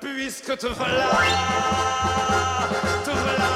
[0.00, 1.10] Puisque te voilà,
[3.04, 3.48] te voilà.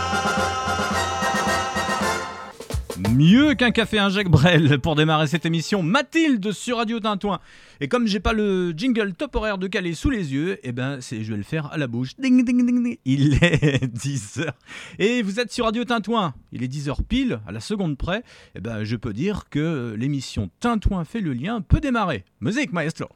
[3.10, 7.40] Mieux qu'un café un Jacques Brel pour démarrer cette émission, Mathilde sur Radio Tintouin.
[7.80, 10.98] Et comme j'ai pas le jingle top horaire de Calais sous les yeux, eh ben
[11.00, 12.10] c'est je vais le faire à la bouche.
[12.18, 12.96] Ding ding ding.
[13.04, 14.50] Il est 10h.
[14.98, 16.34] Et vous êtes sur Radio Tintouin.
[16.52, 18.22] Il est 10h pile, à la seconde près.
[18.54, 22.24] Eh ben je peux dire que l'émission Tintouin fait le lien peut démarrer.
[22.40, 23.08] Musique maestro.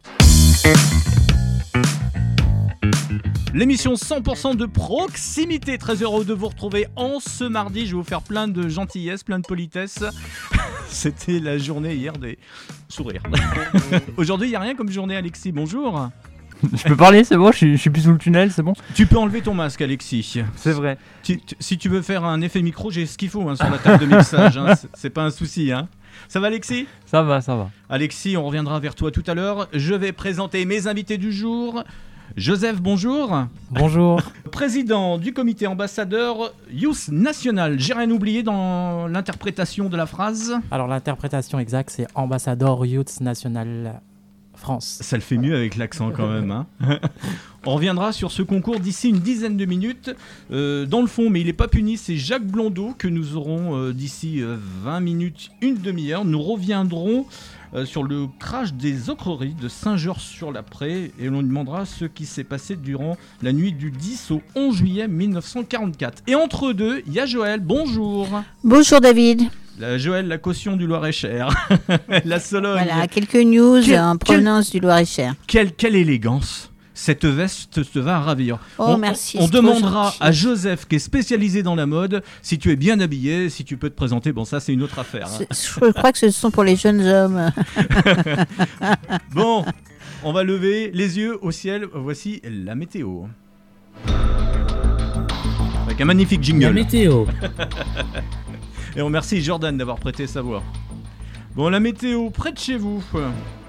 [3.57, 5.78] L'émission 100% de proximité.
[5.78, 7.87] Très heureux de vous retrouver en ce mardi.
[7.87, 10.05] Je vais vous faire plein de gentillesse, plein de politesse.
[10.88, 12.38] C'était la journée hier des
[12.91, 13.23] sourires.
[14.19, 15.52] Aujourd'hui, il n'y a rien comme journée, Alexis.
[15.52, 16.11] Bonjour.
[16.70, 18.74] Je peux parler, c'est bon, je suis, je suis plus sous le tunnel, c'est bon
[18.95, 20.42] Tu peux enlever ton masque, Alexis.
[20.56, 20.98] C'est vrai.
[21.23, 23.70] Tu- tu- si tu veux faire un effet micro, j'ai ce qu'il faut hein, sur
[23.70, 24.59] la table de mixage.
[24.59, 24.75] hein.
[24.75, 25.73] C'est- C'est pas un souci.
[25.73, 25.88] Hein.
[26.28, 26.86] Ça va, Alexis?
[27.06, 27.70] Ça va, ça va.
[27.88, 29.66] Alexis, on reviendra vers toi tout à l'heure.
[29.73, 31.84] Je vais présenter mes invités du jour.
[32.35, 33.47] Joseph, bonjour.
[33.71, 34.21] Bonjour.
[34.53, 37.78] Président du comité ambassadeur Youth National.
[37.78, 40.55] J'ai rien oublié dans l'interprétation de la phrase.
[40.70, 44.00] Alors l'interprétation exacte, c'est Ambassador Youth National
[44.55, 44.98] France.
[45.03, 46.50] Ça le fait mieux avec l'accent quand même.
[46.50, 46.67] hein.
[47.67, 50.11] On reviendra sur ce concours d'ici une dizaine de minutes.
[50.53, 53.77] Euh, dans le fond, mais il n'est pas puni, c'est Jacques Blondeau que nous aurons
[53.77, 56.25] euh, d'ici euh, 20 minutes, une demi-heure.
[56.25, 57.27] Nous reviendrons
[57.77, 62.44] euh, sur le crash des ocreries de Saint-Georges-sur-la-Prée et l'on lui demandera ce qui s'est
[62.44, 66.22] passé durant la nuit du 10 au 11 juillet 1944.
[66.27, 67.60] Et entre deux, il y a Joël.
[67.60, 68.28] Bonjour.
[68.64, 69.42] Bonjour David.
[69.78, 71.48] La Joël, la caution du Loir-et-Cher.
[72.24, 72.82] la Sologne.
[72.86, 75.34] Voilà, quelques news Quel- en quel- provenance du Loir-et-Cher.
[75.47, 78.58] Quelle, quelle élégance cette veste te va ravir.
[78.78, 82.70] Oh, on, merci, On, demandera à Joseph, qui est spécialisé dans la mode, si tu
[82.72, 84.33] es bien habillé, si tu peux te présenter.
[84.33, 85.28] Bon, ça, c'est une autre affaire.
[85.28, 85.44] hein.
[85.50, 87.53] Je crois que ce sont pour les jeunes hommes.
[89.34, 89.64] Bon,
[90.25, 91.86] on va lever les yeux au ciel.
[91.92, 93.25] Voici la météo.
[95.84, 96.72] Avec un magnifique La jingle.
[96.72, 97.27] météo.
[98.97, 100.62] Et on remercie Jordan d'avoir prêté sa voix.
[101.54, 103.04] Bon, la météo près de chez vous.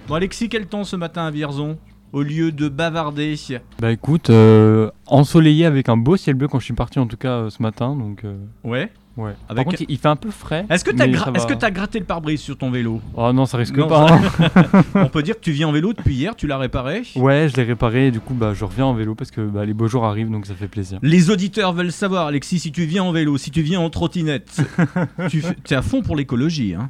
[0.08, 1.78] Bon, Alexis, quel temps ce matin à Vierzon?
[2.14, 3.36] Au lieu de bavarder.
[3.80, 7.18] Bah écoute, euh, ensoleillé avec un beau ciel bleu quand je suis parti en tout
[7.18, 8.90] cas euh, ce matin, donc euh, Ouais.
[9.18, 9.34] ouais.
[9.50, 10.66] Avec- Par contre, il- il fait un peu frais.
[10.70, 11.38] Est-ce que t'as mais gra- ça va.
[11.38, 13.02] est-ce que t'as gratté le pare-brise sur ton vélo?
[13.14, 14.08] Oh non, ça risque Non, pas.
[14.10, 14.82] hein.
[14.96, 17.04] On peut dire que tu viens en vélo depuis hier, tu l'as réparé?
[17.18, 19.66] Ouais, je l'ai réparé et du coup, bah je reviens en vélo parce que bah,
[19.66, 21.00] les beaux jours arrivent donc ça fait plaisir.
[21.04, 24.62] Les auditeurs veulent savoir, Alexis, si tu viens en vélo, si tu viens en trottinette.
[25.30, 26.74] tu t'es à fond pour l'écologie.
[26.74, 26.88] Hein.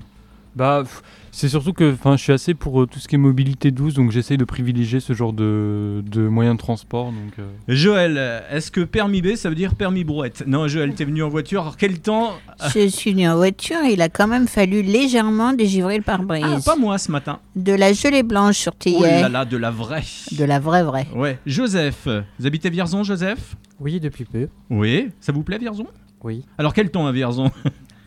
[0.56, 1.02] Bah, pff,
[1.38, 3.94] c'est surtout que enfin, je suis assez pour euh, tout ce qui est mobilité douce,
[3.94, 7.12] donc j'essaye de privilégier ce genre de, de moyens de transport.
[7.12, 10.44] Donc, euh, Joël, est-ce que permis B, ça veut dire permis brouette?
[10.48, 11.62] Non, Joël, t'es venu en voiture.
[11.62, 12.32] Alors, quel temps?
[12.74, 16.44] Je suis venue en voiture il a quand même fallu légèrement dégivrer le pare-brise.
[16.44, 17.40] Ah, pas moi ce matin.
[17.56, 20.04] De la gelée blanche sur Oh là là, de la vraie.
[20.32, 21.08] De la vraie vraie.
[21.16, 21.38] Ouais.
[21.46, 22.08] Joseph,
[22.40, 23.56] vous habitez Vierzon, Joseph?
[23.80, 24.48] Oui, depuis peu.
[24.72, 25.10] Oui.
[25.20, 25.86] Ça vous plaît, Vierzon?
[26.24, 26.44] Oui.
[26.58, 27.52] Alors, quel temps à Vierzon?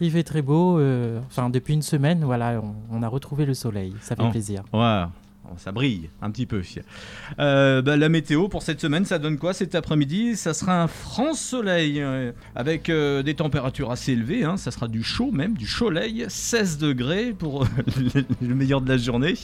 [0.01, 0.79] Il fait très beau.
[0.79, 3.95] euh, enfin, depuis une semaine, voilà, on, on a retrouvé le soleil.
[4.01, 4.31] Ça fait Oh.
[4.31, 4.63] plaisir.
[4.73, 5.03] Ouais,
[5.47, 6.63] oh, ça brille un petit peu.
[7.39, 10.37] Euh, bah, la météo pour cette semaine, ça donne quoi cet après-midi?
[10.37, 14.45] Ça sera un franc soleil euh, avec euh, des températures assez élevées.
[14.45, 14.57] hein.
[14.57, 17.65] Ça sera du chaud même, du soleil, 16 degrés pour
[17.99, 19.35] le- le meilleur de la journée.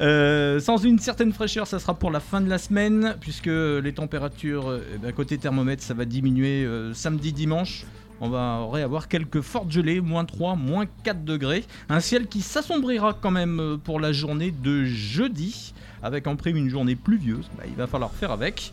[0.00, 3.92] Euh, sans une certaine fraîcheur, ça sera pour la fin de la semaine puisque les
[3.92, 7.84] températures euh, eh ben, côté thermomètre, ça va diminuer euh, samedi, dimanche.
[8.20, 11.64] On va avoir quelques fortes gelées, moins 3, moins 4 degrés.
[11.88, 15.72] Un ciel qui s'assombrira quand même euh, pour la journée de jeudi,
[16.02, 17.48] avec en prime une journée pluvieuse.
[17.56, 18.72] Bah, il va falloir faire avec.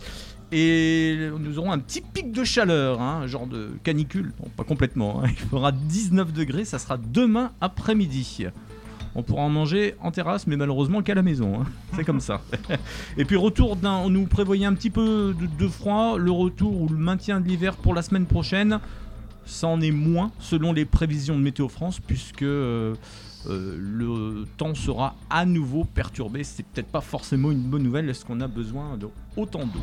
[0.52, 4.32] Et nous aurons un petit pic de chaleur, hein, un genre de canicule.
[4.56, 5.22] Pas complètement.
[5.24, 5.28] hein.
[5.30, 8.46] Il fera 19 degrés, ça sera demain après-midi.
[9.16, 11.62] On pourra en manger en terrasse, mais malheureusement qu'à la maison.
[11.62, 11.66] hein.
[11.96, 12.42] C'est comme ça.
[13.18, 16.88] Et puis retour d'un, on nous prévoyait un petit peu de froid, le retour ou
[16.90, 18.80] le maintien de l'hiver pour la semaine prochaine.
[19.48, 22.94] Ça en est moins selon les prévisions de Météo France, puisque euh,
[23.48, 26.44] euh, le temps sera à nouveau perturbé.
[26.44, 28.10] C'est peut-être pas forcément une bonne nouvelle.
[28.10, 29.80] Est-ce qu'on a besoin de autant d'eau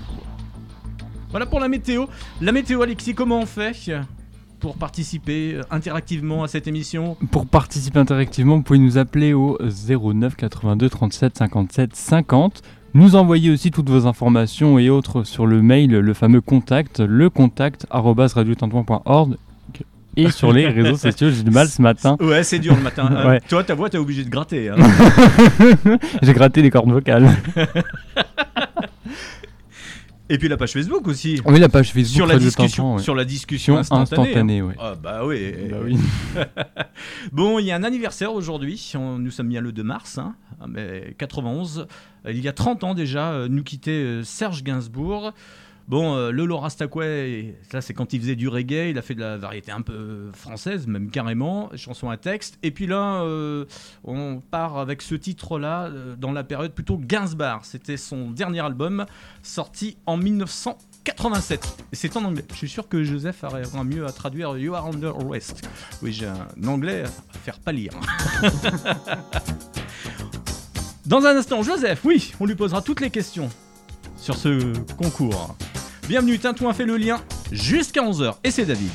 [1.31, 2.07] Voilà pour la météo.
[2.41, 3.73] La météo, Alexis, comment on fait
[4.61, 7.17] pour participer euh, interactivement à cette émission?
[7.31, 12.63] Pour participer interactivement, vous pouvez nous appeler au 09 82 37 57 50.
[12.97, 17.29] Nous envoyer aussi toutes vos informations et autres sur le mail, le fameux contact, le
[17.29, 17.89] contact.
[20.17, 21.31] Et sur les réseaux sociaux.
[21.31, 22.17] J'ai du mal ce matin.
[22.21, 23.09] Ouais, c'est dur le matin.
[23.15, 23.41] Euh, Ouais.
[23.49, 24.71] Toi, ta voix, t'es obligé de gratter.
[24.71, 24.77] hein.
[26.23, 27.29] J'ai gratté les cordes vocales.
[30.31, 31.39] Et puis la page Facebook aussi.
[31.45, 33.03] Oui, la page Facebook Sur la, discussion, ouais.
[33.03, 34.63] sur la discussion instantanée.
[34.63, 34.75] ouais.
[34.79, 35.53] Ah bah oui.
[35.71, 35.99] Bah oui.
[37.31, 38.93] Bon, il y a un anniversaire aujourd'hui.
[38.99, 40.35] Nous sommes bien le 2 mars, hein,
[40.67, 41.87] mais 91.
[42.27, 45.33] Euh, Il y a 30 ans déjà, euh, nous quittait euh, Serge Gainsbourg.
[45.87, 49.21] Bon, euh, Lolo Rastakoué, ça c'est quand il faisait du reggae, il a fait de
[49.21, 52.59] la variété un peu française, même carrément, chanson à texte.
[52.63, 53.67] Et puis là, euh,
[54.03, 57.67] on part avec ce titre-là euh, dans la période plutôt Gainsbar.
[57.67, 59.05] C'était son dernier album,
[59.43, 61.85] sorti en 1987.
[61.93, 62.47] Et c'est en anglais.
[62.51, 65.69] Je suis sûr que Joseph aura mieux à traduire You Are Under Arrest.
[66.03, 67.93] Oui, j'ai un anglais à faire pas lire.
[71.05, 73.51] Dans un instant, Joseph, oui, on lui posera toutes les questions
[74.25, 75.55] sur ce concours.
[76.09, 77.21] Bienvenue, Tintouin fait le lien
[77.53, 78.37] jusqu'à 11h.
[78.43, 78.91] Et c'est David.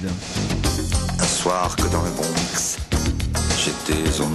[1.19, 2.79] Un soir que dans le Bronx,
[3.63, 4.28] j'étais on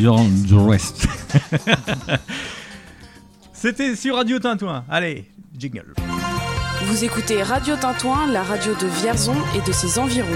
[0.00, 1.06] You're on the rest.
[3.52, 4.84] C'était sur Radio Tintouin.
[4.88, 5.26] Allez,
[5.58, 5.92] jingle.
[6.86, 10.26] Vous écoutez Radio Tintouin, la radio de Vierzon et de ses environs.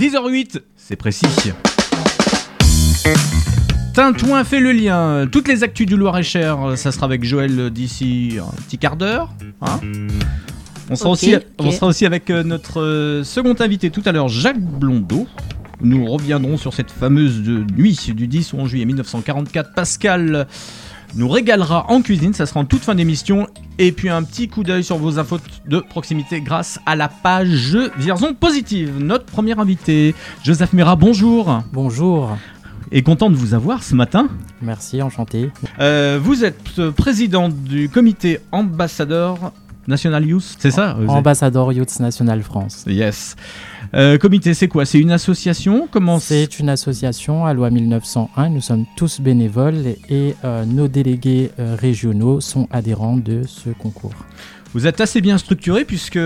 [0.00, 1.26] 10h08, c'est précis.
[3.92, 5.26] Tintouin fait le lien.
[5.30, 9.28] Toutes les actus du Loir-et-Cher, ça sera avec Joël d'ici un petit quart d'heure.
[9.60, 9.80] hein.
[10.90, 14.28] On sera, aussi, on sera aussi avec euh, notre euh, second invité tout à l'heure,
[14.28, 15.26] Jacques Blondeau.
[15.82, 19.74] Nous reviendrons sur cette fameuse de- nuit du 10 au 11 juillet 1944.
[19.74, 20.46] Pascal
[21.14, 23.46] nous régalera en cuisine, ça sera en toute fin d'émission.
[23.78, 27.76] Et puis un petit coup d'œil sur vos infos de proximité grâce à la page
[27.98, 28.92] Vierzon Positive.
[28.98, 31.62] Notre premier invité, Joseph Mera, bonjour.
[31.72, 32.36] Bonjour,
[32.92, 34.28] Et content de vous avoir ce matin.
[34.60, 35.50] merci, enchanté.
[35.80, 39.52] Euh, vous êtes président du comité ambassadeur
[39.88, 42.84] National Youth, c'est ça Ambassadeur Youth National France.
[42.86, 43.34] Yes.
[43.94, 44.86] Euh, comité, c'est quoi?
[44.86, 45.86] C'est une association?
[45.90, 48.48] Comment C'est une association à loi 1901.
[48.48, 54.14] Nous sommes tous bénévoles et euh, nos délégués euh, régionaux sont adhérents de ce concours.
[54.72, 56.18] Vous êtes assez bien structuré puisque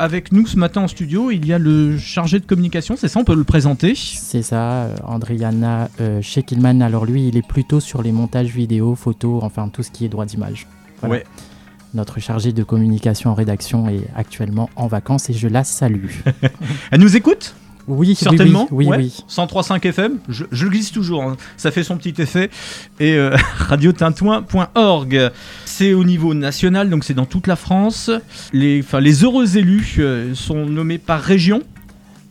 [0.00, 3.20] avec nous ce matin en studio, il y a le chargé de communication, c'est ça,
[3.20, 3.94] on peut le présenter?
[3.94, 5.88] C'est ça, Andriana
[6.20, 6.82] Shekilman.
[6.82, 10.08] Alors lui, il est plutôt sur les montages vidéo, photos, enfin tout ce qui est
[10.08, 10.66] droit d'image.
[10.98, 11.14] Voilà.
[11.14, 11.24] Ouais.
[11.94, 16.10] Notre chargé de communication en rédaction est actuellement en vacances et je la salue.
[16.90, 17.54] Elle nous écoute?
[17.86, 18.96] Oui, oui, Certainement Oui, oui, ouais.
[18.96, 19.24] oui.
[19.30, 21.36] 103.5 FM, je, je le glisse toujours, hein.
[21.56, 22.50] ça fait son petit effet.
[22.98, 25.30] Et euh, radiotintouin.org.
[25.66, 28.10] C'est au niveau national, donc c'est dans toute la France.
[28.52, 31.62] Les, enfin, les heureux élus euh, sont nommés par région.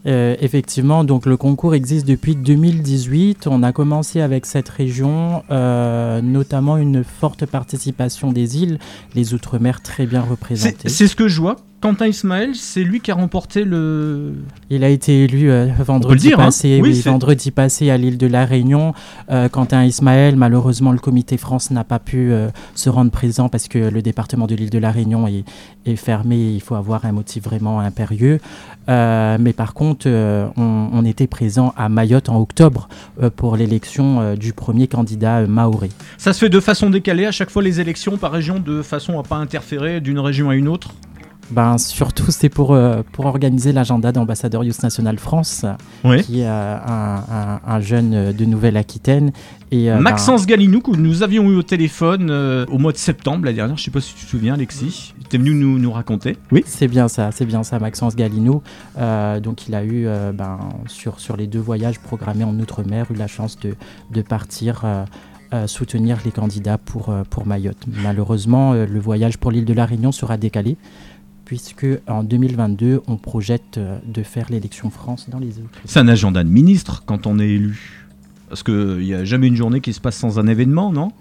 [0.06, 3.48] Euh, effectivement, donc le concours existe depuis 2018.
[3.48, 8.80] On a commencé avec cette région, euh, notamment une forte participation des îles,
[9.16, 10.90] les Outre-mer très bien représentées.
[10.90, 11.56] c'est ce que je vois.
[11.84, 14.36] Quentin Ismaël, c'est lui qui a remporté le.
[14.70, 16.46] Il a été élu euh, vendredi dire, hein.
[16.46, 18.94] passé, Oui, oui, c'est- vendredi passé à l'île de la Réunion.
[19.30, 23.68] Euh, Quentin Ismaël, malheureusement, le comité France n'a pas pu euh, se rendre présent parce
[23.68, 25.44] que le département de l'île de la Réunion est,
[25.86, 26.38] est fermé.
[26.54, 28.40] Il faut avoir un motif vraiment impérieux.
[28.88, 32.88] Euh, mais par contre, on, on était présent à Mayotte en octobre
[33.36, 35.90] pour l'élection du premier candidat maoré.
[36.18, 39.20] Ça se fait de façon décalée à chaque fois les élections par région, de façon
[39.20, 40.88] à pas interférer d'une région à une autre?
[41.52, 45.66] Ben, surtout, c'est pour, euh, pour organiser l'agenda d'ambassadeur Youth National France,
[46.04, 46.24] Oui.
[46.24, 49.32] qui est euh, un, un- un jeune euh, de Nouvelle-Aquitaine.
[49.72, 52.32] Et, euh, ben, Maxence Galinou, que nous avions eu au téléphone
[52.72, 55.36] au mois de septembre, la dernière, je sais pas si tu te souviens, Alexis, tu
[55.36, 56.38] es venu nous, nous raconter.
[56.52, 56.64] Oui.
[56.66, 58.62] C'est bien ça, c'est bien ça, Maxence Galinou.
[59.42, 60.58] Donc il a eu, ben,
[60.88, 63.76] sur, sur les deux voyages programmés en Outre-mer, eu la chance de,
[64.12, 64.84] de partir
[65.68, 67.78] soutenir les candidats pour, pour Mayotte.
[68.04, 70.78] Malheureusement, le voyage pour l'île de la Réunion sera décalé,
[71.54, 75.78] puisque en 2022, on projette euh, de faire l'élection France dans les Outre.
[75.86, 78.08] C'est un agenda de ministre quand on est élu.
[78.50, 81.12] Parce qu'il n'y a jamais une journée qui se passe sans un événement, non?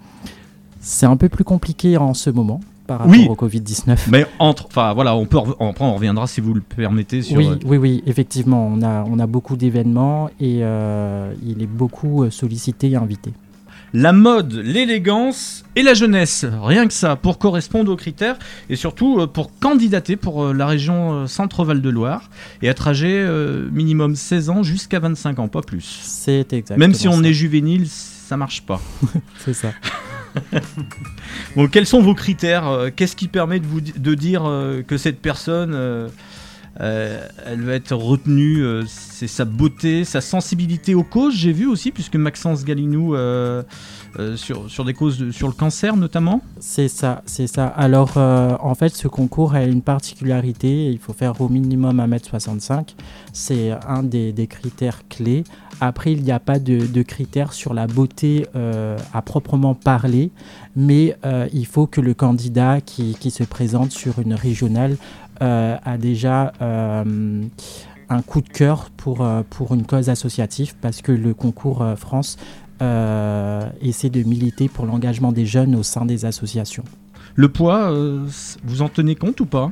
[0.79, 3.27] C'est un peu plus compliqué en ce moment par rapport Oui.
[3.29, 4.09] au Covid-19.
[4.09, 4.65] Mais entre.
[4.65, 5.37] Enfin voilà, on peut.
[5.37, 7.37] Après, on reviendra si vous le permettez sur.
[7.37, 11.67] Oui, euh, oui, oui, effectivement, on a, on a beaucoup d'événements et euh, il est
[11.67, 13.33] beaucoup sollicité et invité.
[13.93, 16.45] La mode, l'élégance et la jeunesse.
[16.63, 18.37] Rien que ça, pour correspondre aux critères
[18.69, 22.29] et surtout euh, pour candidater pour euh, la région euh, Centre-Val de Loire
[22.61, 23.23] et à trajet
[23.71, 25.83] minimum 16 ans jusqu'à 25 ans, pas plus.
[26.03, 26.77] C'est exact.
[26.77, 28.81] Même si on est juvénile, ça marche pas.
[29.45, 29.71] C'est ça.
[31.55, 32.89] Bon, quels sont vos critères?
[32.95, 34.43] Qu'est-ce qui permet de vous di- de dire
[34.87, 36.09] que cette personne,
[36.81, 41.35] euh, elle va être retenue euh, C'est sa beauté, sa sensibilité aux causes.
[41.35, 43.63] J'ai vu aussi, puisque Maxence Galinou euh,
[44.35, 46.41] sur sur des causes sur le cancer notamment.
[46.59, 47.67] C'est ça, c'est ça.
[47.67, 50.87] Alors, en fait, ce concours a une particularité.
[50.87, 52.95] Il faut faire au minimum 1m65.
[53.33, 55.43] C'est un des, critères clés.
[55.81, 58.45] Après, il n'y a pas de, de critères sur la beauté
[59.13, 60.31] à proprement parler,
[60.75, 61.17] mais
[61.51, 64.97] il faut que le candidat qui, qui se présente sur une régionale
[65.45, 67.43] a déjà euh,
[68.09, 71.95] un coup de cœur pour, euh, pour une cause associative, parce que le concours euh,
[71.95, 72.37] France
[72.81, 76.83] euh, essaie de militer pour l'engagement des jeunes au sein des associations.
[77.35, 78.25] Le poids, euh,
[78.63, 79.71] vous en tenez compte ou pas?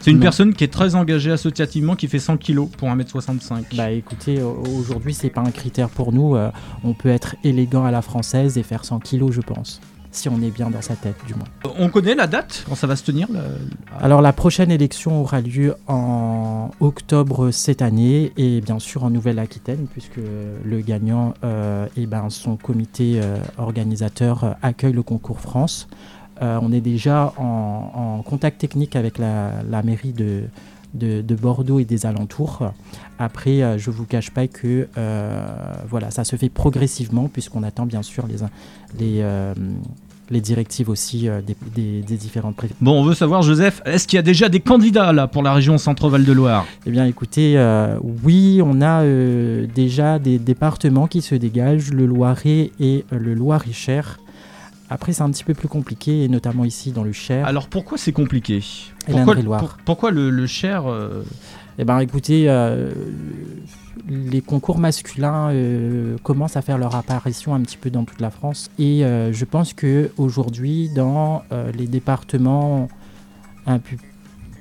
[0.00, 0.22] C'est une Non.
[0.22, 3.74] personne qui est très engagée associativement, qui fait 100 kilos pour 1m65.
[3.76, 6.36] Bah écoutez, au- aujourd'hui c'est pas un critère pour nous.
[6.36, 6.50] euh,
[6.84, 9.80] on peut être élégant à la française et faire 100 kilos, je pense.
[10.18, 11.44] Si on est bien dans sa tête, du moins.
[11.78, 13.38] On connaît la date quand ça va se tenir le-
[14.00, 19.86] Alors la prochaine élection aura lieu en octobre cette année et bien sûr en Nouvelle-Aquitaine
[19.92, 20.18] puisque
[20.64, 25.86] le gagnant euh, et ben, son comité euh, organisateur euh, accueille le concours France.
[26.42, 30.44] Euh, on est déjà en, en contact technique avec la, la mairie de,
[30.94, 32.72] de, de Bordeaux et des alentours.
[33.20, 35.46] Après, euh, je ne vous cache pas que euh,
[35.88, 38.36] voilà, ça se fait progressivement puisqu'on attend bien sûr les,
[38.98, 39.54] les, euh,
[40.30, 42.84] les directives aussi euh, des, des- des différentes préfectures.
[42.84, 45.52] Bon, on veut savoir, Joseph, est-ce qu'il y a déjà des candidats là pour la
[45.54, 51.06] région Centre-Val de Loire Eh bien, écoutez, euh, oui, on a euh, déjà des départements
[51.06, 54.18] qui se dégagent, le Loiret et le Loir-et-Cher.
[54.90, 57.46] Après, c'est un petit peu plus compliqué, et notamment ici dans le Cher.
[57.46, 58.62] Alors pourquoi c'est compliqué?
[59.06, 59.60] Pourquoi, l'Indre-et-Loire.
[59.60, 60.84] pour- pourquoi le, le Cher
[61.78, 62.48] Eh ben, écoutez,
[64.08, 68.30] les concours masculins euh, commencent à faire leur apparition un petit peu dans toute la
[68.30, 68.70] France.
[68.78, 72.88] Et euh, je pense que aujourd'hui, dans euh, les départements
[73.66, 73.96] un peu,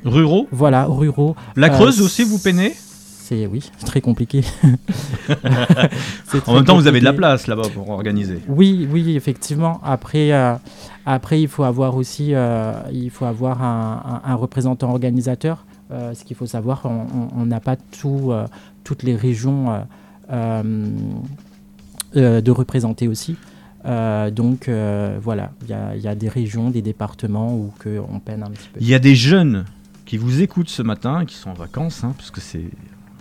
[0.05, 2.73] ruraux voilà, ruraux, La Creuse aussi, vous peinez?
[2.75, 4.41] C'est oui, c'est très compliqué.
[6.45, 8.39] En même temps, vous avez de la place là-bas pour organiser.
[8.47, 9.79] Oui, oui, effectivement.
[9.83, 10.53] Après, euh,
[11.05, 15.65] après, il faut avoir aussi, euh, il faut avoir un, un- un représentant organisateur.
[15.91, 18.31] Euh, ce qu'il faut savoir, on- n'a pas tout,
[18.87, 19.79] toutes les régions euh,
[20.31, 20.63] euh,
[22.15, 23.35] euh, de représenter aussi.
[23.83, 27.73] Euh, donc euh, voilà, il y a, il y a des régions, des départements où
[27.79, 28.79] que on peine un petit peu.
[28.79, 29.65] Il y a des jeunes
[30.05, 32.63] qui vous écoutent ce matin, qui sont en vacances, hein, puisque c'est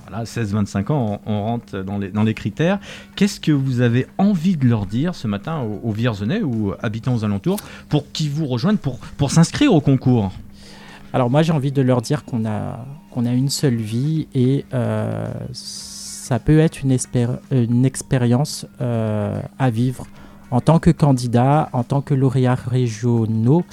[0.07, 2.79] voilà, 16-25 ans, on, on rentre dans les, dans les critères.
[3.17, 7.17] Qu'est-ce que vous avez envie de leur dire ce matin aux, aux Vierzonais ou habitants
[7.17, 7.59] aux alentours
[7.89, 10.31] pour qu'ils vous rejoignent, pour, pour s'inscrire au concours?
[11.13, 14.67] Alors moi j'ai envie de leur dire qu'on a, qu'on a une seule vie et
[14.75, 16.93] euh, ça peut être une,
[17.87, 20.07] expérience euh, à vivre
[20.51, 23.65] en tant que candidat, en tant que lauréat régionaux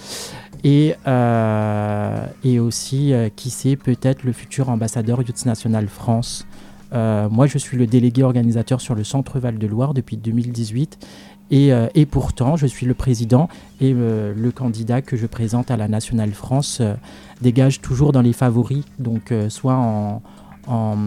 [0.64, 6.48] et, euh, et aussi, qui sait, peut-être le futur ambassadeur Youth National France.
[6.94, 11.06] Moi je suis le délégué organisateur sur le Centre Val-de-Loire depuis 2018
[11.52, 13.50] et, euh, et pourtant je suis le président
[13.82, 16.96] et euh, le candidat que je présente à la Nationale France euh,
[17.42, 20.22] dégage toujours dans les favoris, donc soit en,
[20.68, 20.98] en,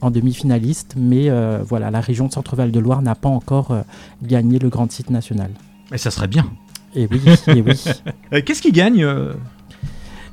[0.00, 1.28] en demi-finaliste, mais
[1.62, 3.76] voilà, la région de Centre-Val de Loire n'a pas encore
[4.22, 5.50] gagné le grand titre national.
[5.92, 6.46] Et ça serait bien.
[6.94, 7.84] Et oui, et oui.
[8.32, 9.06] Euh, Qu'est-ce qui gagne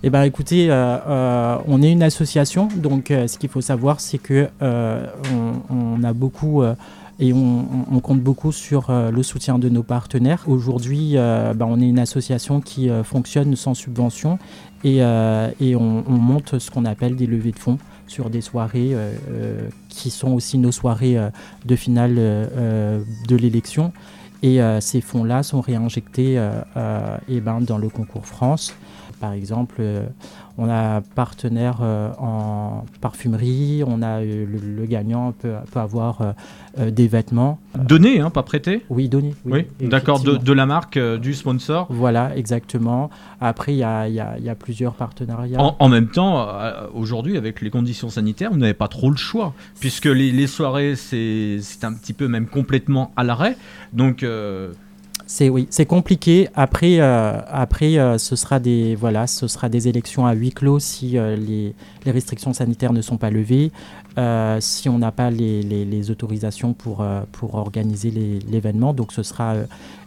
[0.03, 3.99] Eh ben, écoutez, euh, euh, on est une association, donc euh, ce qu'il faut savoir,
[3.99, 6.63] c'est que euh, on, on a beaucoup
[7.21, 10.43] et on, compte beaucoup sur euh, le soutien de nos partenaires.
[10.47, 14.39] Aujourd'hui, euh, ben, on est une association qui euh, fonctionne sans subvention
[14.83, 18.95] et, on, on monte ce qu'on appelle des levées de fonds sur des soirées
[19.89, 21.17] qui sont aussi nos soirées
[21.65, 23.93] de finale de l'élection.
[24.41, 26.43] Et ces fonds-là sont réinjectés
[27.29, 28.73] eh ben, dans le concours France.
[29.21, 30.07] Par exemple, euh,
[30.57, 36.33] on a partenaire euh, en parfumerie, on a euh, le, le gagnant peut, peut avoir
[36.77, 37.59] des vêtements.
[37.77, 39.35] Donné, hein, pas prêté Oui, donné.
[39.45, 41.85] Oui, d'accord, de, la marque, du sponsor.
[41.89, 43.09] Voilà, exactement.
[43.39, 45.59] Après, il y a, y a- y a plusieurs partenariats.
[45.61, 46.47] En, en même temps,
[46.93, 50.95] aujourd'hui, avec les conditions sanitaires, vous n'avez pas trop le choix, puisque les, les soirées,
[50.95, 53.55] c'est c'est un petit peu même complètement à l'arrêt.
[53.93, 54.71] Donc, euh,
[55.33, 56.49] C'est oui, c'est compliqué.
[56.55, 60.79] Après, euh, après, euh, ce sera des voilà, ce sera des élections à huis clos
[60.79, 61.73] si euh, les,
[62.05, 63.71] restrictions sanitaires ne sont pas levées,
[64.59, 68.93] si on n'a pas les, autorisations pour pour organiser l'événement.
[68.93, 69.55] Donc, ce sera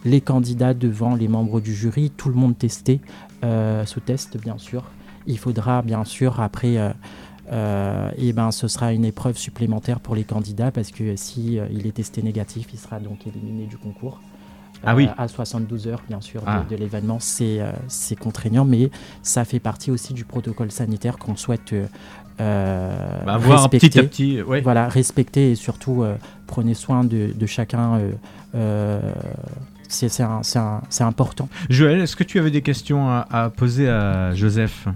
[0.04, 3.00] les candidats devant les membres du jury, tout le monde testé,
[3.86, 4.82] sous test bien sûr.
[5.26, 6.74] Il faudra bien sûr après.
[8.18, 11.92] et ben, ce sera une épreuve supplémentaire pour les candidats parce que si il est
[11.92, 14.20] testé négatif, il sera donc éliminé du concours.
[14.86, 15.06] Ah oui.
[15.06, 16.64] Euh, à 72 heures, bien sûr, de- Ah.
[16.68, 17.18] de, l'événement.
[17.20, 18.90] C'est euh, c'est contraignant, mais
[19.22, 21.86] ça fait partie aussi du protocole sanitaire qu'on souhaite euh,
[22.40, 24.42] euh, bah, voir petit à petit.
[24.42, 24.60] Ouais.
[24.60, 26.16] Voilà, respecter et surtout euh,
[26.46, 27.94] prenez soin de, de chacun.
[27.94, 28.10] euh,
[28.54, 29.00] euh,
[29.88, 31.48] c'est important.
[31.70, 34.88] Joël, est-ce que tu avais des questions à, à poser à Joseph?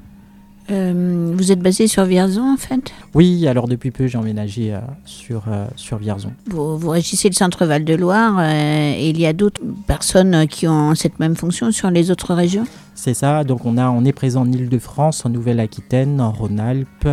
[0.71, 4.81] Euh, vous êtes basé sur Vierzon en fait Oui, alors depuis peu, j'ai emménagé euh,
[5.07, 6.33] sur, euh, sur Vierzon.
[6.47, 11.21] vous, vous régissez le centre Val-de-Loire et il y a d'autres personnes qui ont cette
[11.21, 14.53] même fonction sur les autres régions C'est ça, donc on, a, on est présent en
[14.53, 17.09] Ile-de-France, en Nouvelle-Aquitaine, en Rhône-Alpes,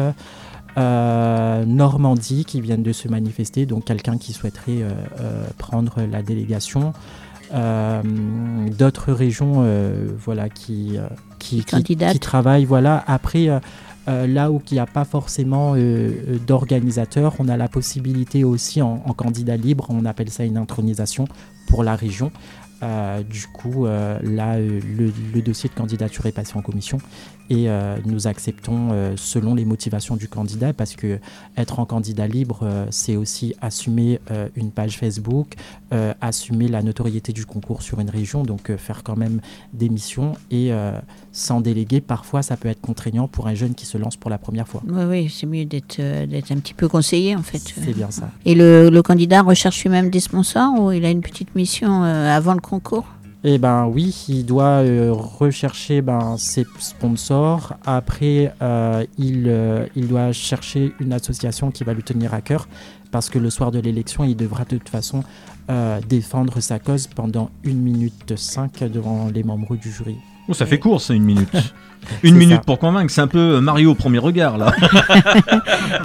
[0.78, 4.84] Normandie qui viennent de se manifester, donc quelqu'un qui souhaiterait
[5.58, 6.92] prendre la délégation.
[7.54, 9.66] D'autres régions
[10.18, 10.98] voilà, qui,
[11.46, 12.66] qui, qui, qui travaillent.
[12.66, 13.04] Voilà.
[13.08, 13.60] Après, euh,
[14.08, 18.44] euh, là où il n'y a pas forcément euh, euh, d'organisateur, on a la possibilité
[18.44, 21.28] aussi en, en candidat libre, on appelle ça une intronisation
[21.68, 22.32] pour la région.
[22.86, 27.00] Euh, du coup, euh, là, euh, le, le dossier de candidature est passé en commission
[27.50, 27.68] et
[28.08, 31.20] nous acceptons selon les motivations du candidat parce que
[31.56, 34.20] être en candidat libre, c'est aussi assumer
[34.56, 35.54] une page Facebook,
[36.22, 39.42] assumer la notoriété du concours sur une région, donc faire quand même
[39.74, 40.72] des missions et
[41.36, 44.38] sans déléguer, parfois ça peut être contraignant pour un jeune qui se lance pour la
[44.38, 44.82] première fois.
[44.88, 47.60] Oui, oui, c'est mieux d'être euh, un petit peu conseillé en fait.
[47.60, 48.32] C'est bien ça.
[48.46, 52.34] Et le, le candidat recherche lui-même des sponsors ou il a une petite mission euh,
[52.34, 52.75] avant le concours
[53.48, 57.74] Eh ben oui, il doit euh, rechercher ben, ses sponsors.
[57.86, 62.68] Après, euh, il, euh, il doit chercher une association qui va lui tenir à cœur.
[63.12, 65.24] Parce que le soir de l'élection, il devra de toute façon
[66.10, 70.18] défendre sa cause pendant 1 minute 5 devant les membres du jury.
[70.48, 71.50] Oh, ça fait court, ça, une minute.
[72.24, 72.62] une C'est minute ça.
[72.66, 73.12] pour convaincre.
[73.12, 74.72] C'est un peu Mario au premier regard, là.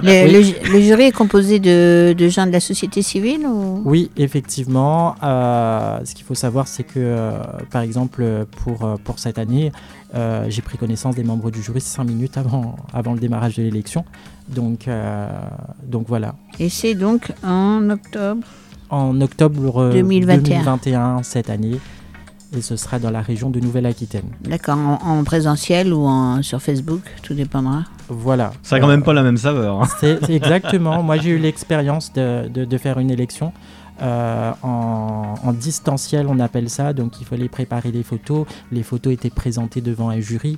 [0.03, 0.31] Le, Oui.
[0.33, 3.81] le ju- le jury est composé de, de gens de la société civile ou...
[3.85, 5.15] Oui, effectivement.
[5.23, 7.31] euh, ce qu'il faut savoir, c'est que, euh,
[7.71, 8.23] par exemple,
[8.63, 9.71] pour, euh, pour cette année,
[10.15, 13.63] euh, j'ai pris connaissance des membres du jury 5 minutes avant, avant le démarrage de
[13.63, 14.05] l'élection.
[14.49, 15.29] Donc, euh,
[15.85, 16.35] donc voilà.
[16.59, 18.41] Et c'est donc en octobre?
[18.89, 20.59] En octobre euh, 2021.
[20.63, 21.77] 2021, cette année,
[22.55, 24.25] et ce sera dans la région de Nouvelle-Aquitaine.
[24.41, 27.83] D'accord, en, en présentiel ou en, sur Facebook, tout dépendra.
[28.09, 28.51] Voilà.
[28.63, 29.81] Ça a quand même pas la même saveur.
[29.81, 29.87] hein.
[29.99, 31.01] C'est exactement.
[31.01, 33.53] Moi, j'ai eu l'expérience de, de- de faire une élection
[34.01, 36.91] euh, en, en distanciel, on appelle ça.
[36.93, 38.45] Donc, il fallait préparer les photos.
[38.71, 40.57] Les photos étaient présentées devant un jury.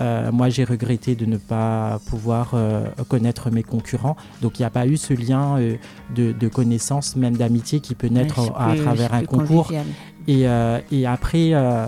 [0.00, 4.16] Euh, moi, j'ai regretté de ne pas pouvoir euh, connaître mes concurrents.
[4.40, 5.76] Donc, il n'y a pas eu ce lien euh,
[6.14, 9.64] de, de connaissance, même d'amitié, qui peut naître Ouais, à, plus- travers un concours.
[9.66, 9.84] convivial.
[10.30, 11.86] Et, euh, et après, euh,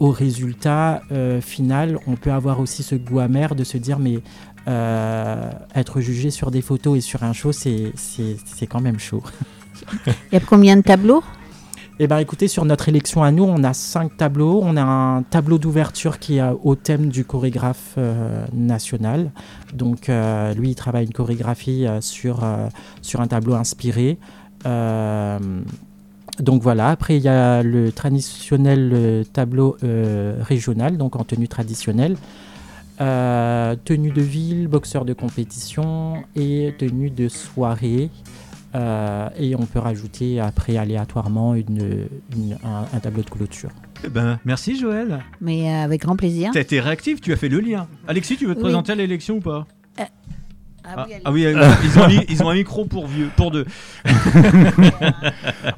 [0.00, 4.20] au résultat euh, final, on peut avoir aussi ce goût amer de se dire, mais
[4.66, 7.92] être jugé sur des photos et sur un show, c'est
[8.66, 9.22] quand même chaud.
[10.06, 11.22] Il y a combien de tableaux?
[12.00, 14.60] Eh bien écoutez, sur notre élection à nous, on a cinq tableaux.
[14.64, 19.30] On a un tableau d'ouverture qui est au thème du chorégraphe euh, national.
[19.74, 22.42] Donc euh, lui, il travaille une chorégraphie euh, sur,
[23.02, 24.18] sur un tableau inspiré.
[26.40, 31.48] Donc voilà, après il y a le traditionnel euh, tableau euh, régional, donc en tenue
[31.48, 32.16] traditionnelle.
[33.00, 38.10] Euh, tenue de ville, boxeur de compétition et tenue de soirée.
[38.76, 43.70] Euh, et on peut rajouter après aléatoirement une, une- un, un tableau de clôture.
[44.04, 45.20] Eh ben, merci, Joël.
[45.40, 46.50] Mais avec grand plaisir.
[46.52, 47.86] T'as été réactif, tu as fait le lien.
[48.08, 48.64] Alexis, tu veux te Oui.
[48.64, 49.66] présenter à l'élection ou pas?
[50.86, 51.46] Ah Ah, oui, ah oui,
[51.84, 53.64] ils, ont mis- ils ont un micro pour vieux, pour deux.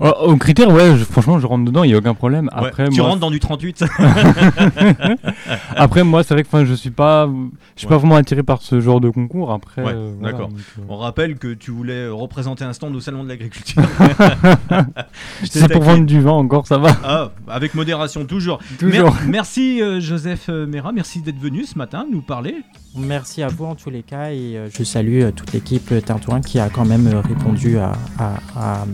[0.01, 2.47] Oh, Au critère, ouais, je- franchement, je rentre dedans, il n'y a aucun problème.
[2.57, 3.85] Ouais, Après, tu moi, rentres dans du 38.
[5.77, 7.27] après, moi, c'est vrai que je suis pas,
[7.75, 7.91] je suis Ouais.
[7.91, 9.53] pas vraiment attiré par ce genre de concours.
[9.53, 10.49] Après, Ouais, euh, voilà, d'accord.
[10.49, 13.83] donc, euh, On rappelle que tu voulais représenter un stand au salon de l'agriculture.
[15.45, 16.91] C'est pour vendre du vin encore, ça va.
[17.05, 18.59] Ah, avec modération, toujours.
[18.79, 19.13] Toujours.
[19.13, 22.57] Mer- merci euh, Joseph Mera, merci d'être venu ce matin nous parler.
[22.97, 26.01] Merci à vous en tous les cas et euh, je salue euh, toute l'équipe euh,
[26.01, 28.85] Tintouin qui a quand même répondu à, à- à-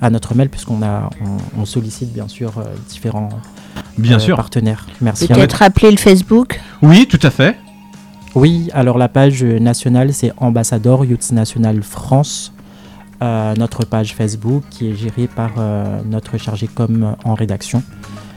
[0.00, 2.52] à notre mail puisqu'on a on, on sollicite bien sûr
[2.88, 3.28] différents
[3.98, 4.36] Bien euh, sûr.
[4.36, 4.86] partenaires.
[5.00, 5.26] Merci.
[5.28, 6.60] Peut-être rappeler le Facebook.
[6.82, 7.56] Oui, tout à fait.
[8.34, 12.52] Oui, alors la page nationale, c'est Ambassador Youth National France.
[13.22, 17.82] Euh, notre page Facebook qui est gérée par euh, notre chargé com en rédaction,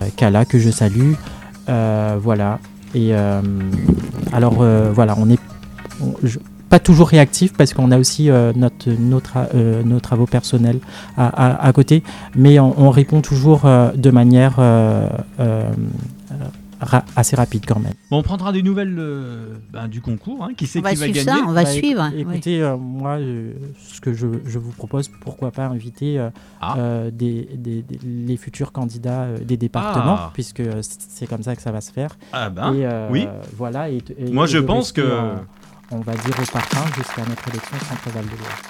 [0.01, 1.13] euh, Kala, que je salue.
[1.69, 2.59] Euh, voilà.
[2.95, 3.41] Et euh,
[4.33, 5.37] alors, euh, voilà, on est
[6.01, 9.53] on- je- pas toujours réactif parce qu'on a aussi euh, notre, nos, tra-
[9.85, 10.79] nos travaux personnels
[11.15, 12.01] à, côté,
[12.35, 13.61] mais on, on répond toujours
[13.95, 14.55] de manière
[16.85, 17.93] ra- assez rapide quand même.
[18.09, 20.43] Bon, on prendra des nouvelles euh, ben, du concours.
[20.43, 20.49] hein.
[20.55, 22.03] Qui va qui va suivre gagner ça, on va Bah, suivre.
[22.11, 26.29] éc- Écoutez, euh, moi, euh, ce que je, je vous propose, pourquoi pas inviter euh,
[26.61, 26.75] Ah.
[26.77, 30.31] euh, des, des- des- les futurs candidats euh, des départements, Ah.
[30.33, 32.17] puisque c'est comme ça que ça va se faire.
[32.33, 33.27] Ah ben, et euh, oui.
[33.57, 33.89] Voilà.
[33.89, 35.45] Et, et- Moi, et je pense que- en-
[35.91, 38.61] on va dire au parfum jusqu'à notre élection centre-val de Loire.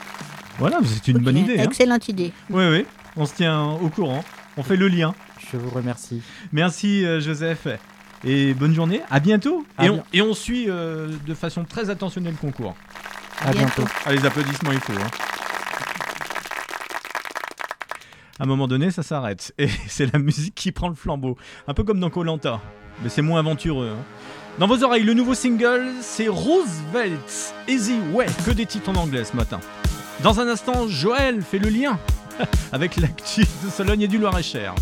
[0.59, 1.59] voilà, c'est une bonne idée.
[1.59, 1.63] hein.
[1.63, 2.31] Excellente idée.
[2.49, 2.85] Oui, oui,
[3.17, 4.23] on se tient au courant.
[4.57, 5.13] On fait le lien.
[5.51, 6.21] Je vous remercie.
[6.53, 7.67] Merci Joseph.
[8.25, 9.65] Et bonne journée, à bientôt.
[9.77, 12.75] À et, on, bien- et on suit euh, de façon très attentionnée le concours.
[13.41, 13.83] À bientôt.
[14.05, 14.93] Ah, les applaudissements, il faut.
[14.93, 15.07] hein.
[18.39, 19.53] À un moment donné, ça s'arrête.
[19.57, 21.37] Et c'est la musique qui prend le flambeau.
[21.67, 22.59] Un peu comme dans Colanta.
[23.03, 23.93] Mais c'est moins aventureux.
[23.95, 24.03] hein.
[24.57, 28.25] Dans vos oreilles, le nouveau single, c'est Roosevelt Easy Way.
[28.45, 29.59] Que des titres en anglais ce matin.
[30.23, 31.99] Dans un instant, Joël fait le lien
[32.71, 34.73] avec l'actu de Sologne et du Loir-et-Cher.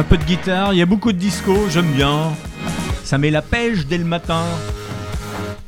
[0.00, 2.32] Un peu de guitare, il y a beaucoup de disco, j'aime bien.
[3.04, 4.44] Ça met la pêche dès le matin.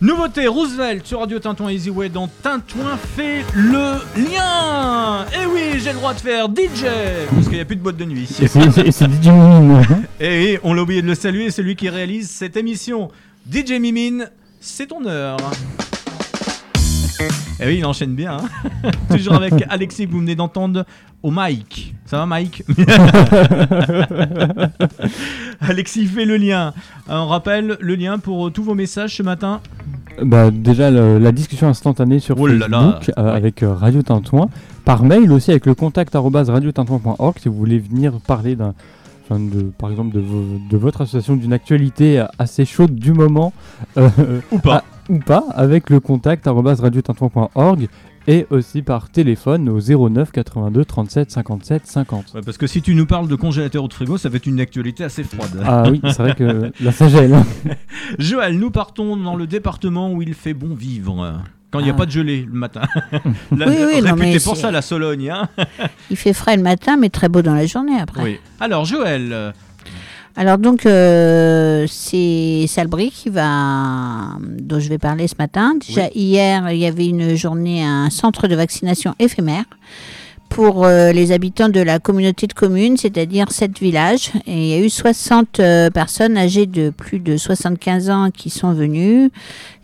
[0.01, 5.99] Nouveauté, Roosevelt sur Radio Tintouin Easyway dans Tintouin fait le lien Et oui, j'ai le
[5.99, 6.87] droit de faire DJ
[7.31, 10.07] Parce qu'il n'y a plus de boîte de nuit c'est DJ Mimine.
[10.18, 13.11] Et oui, on l'a oublié de le saluer, c'est lui qui réalise cette émission.
[13.53, 15.37] DJ Mimine, c'est ton heure.
[17.61, 18.38] Et oui, il enchaîne bien.
[18.38, 18.90] hein.
[19.14, 20.85] Toujours avec Alexis que vous venez d'entendre
[21.22, 21.94] au mic.
[22.06, 22.64] Ça va, Mike
[25.61, 26.72] Alexis fait le lien.
[27.08, 29.61] On rappelle le lien pour euh, tous vos messages ce matin.
[30.22, 32.80] Bah, déjà, le- la discussion instantanée sur Oh là là.
[33.00, 33.30] Facebook euh, Ouais.
[33.37, 34.48] avec euh, Radio Tintouin.
[34.85, 38.74] Par mail aussi avec le contact radiotintouin.org si vous voulez venir parler d'un.
[39.30, 43.52] de, par exemple de, vo- de votre association d'une actualité euh, assez chaude du moment
[43.96, 44.11] euh,
[44.50, 44.82] Ou pas.
[45.09, 47.88] Ou pas avec le contact arobase radiotintouin.org
[48.29, 52.35] et aussi par téléphone au 09 82 37 57 50.
[52.35, 54.47] Ouais, parce que si tu nous parles de congélateur ou de frigo, ça va être
[54.47, 55.61] une actualité assez froide.
[55.65, 57.35] Ah oui, c'est vrai que la sagelle.
[57.35, 57.45] hein.
[58.21, 61.41] Joël, nous partons dans le département où il fait bon vivre.
[61.73, 61.97] Quand il n'y a Ah.
[61.97, 62.83] pas de gelée le matin.
[63.57, 65.31] La, Oui, oui, non, mais pour ça, la Sologne.
[65.31, 65.49] Hein
[66.11, 68.23] Il fait frais le matin, mais très beau dans la journée après.
[68.23, 68.38] oui.
[68.61, 69.53] Alors, Joël,
[70.35, 75.75] Alors donc euh, c'est Salbris qui va dont je vais parler ce matin.
[75.87, 79.64] Déjà hier il y avait une journée un centre de vaccination éphémère
[80.53, 84.33] pour euh, les habitants de la communauté de communes, c'est-à-dire sept villages.
[84.47, 88.51] Et il y a eu 60 euh, personnes âgées de plus de 75 ans qui
[88.51, 89.31] sont venues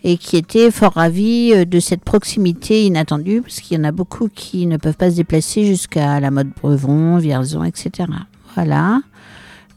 [0.05, 3.93] et qui étaient fort ravis euh, de cette proximité inattendue, parce qu'il y en a
[3.93, 8.11] beaucoup qui ne peuvent pas se déplacer jusqu'à la mode Brevon, Vierzon, etc.
[8.55, 9.01] Voilà.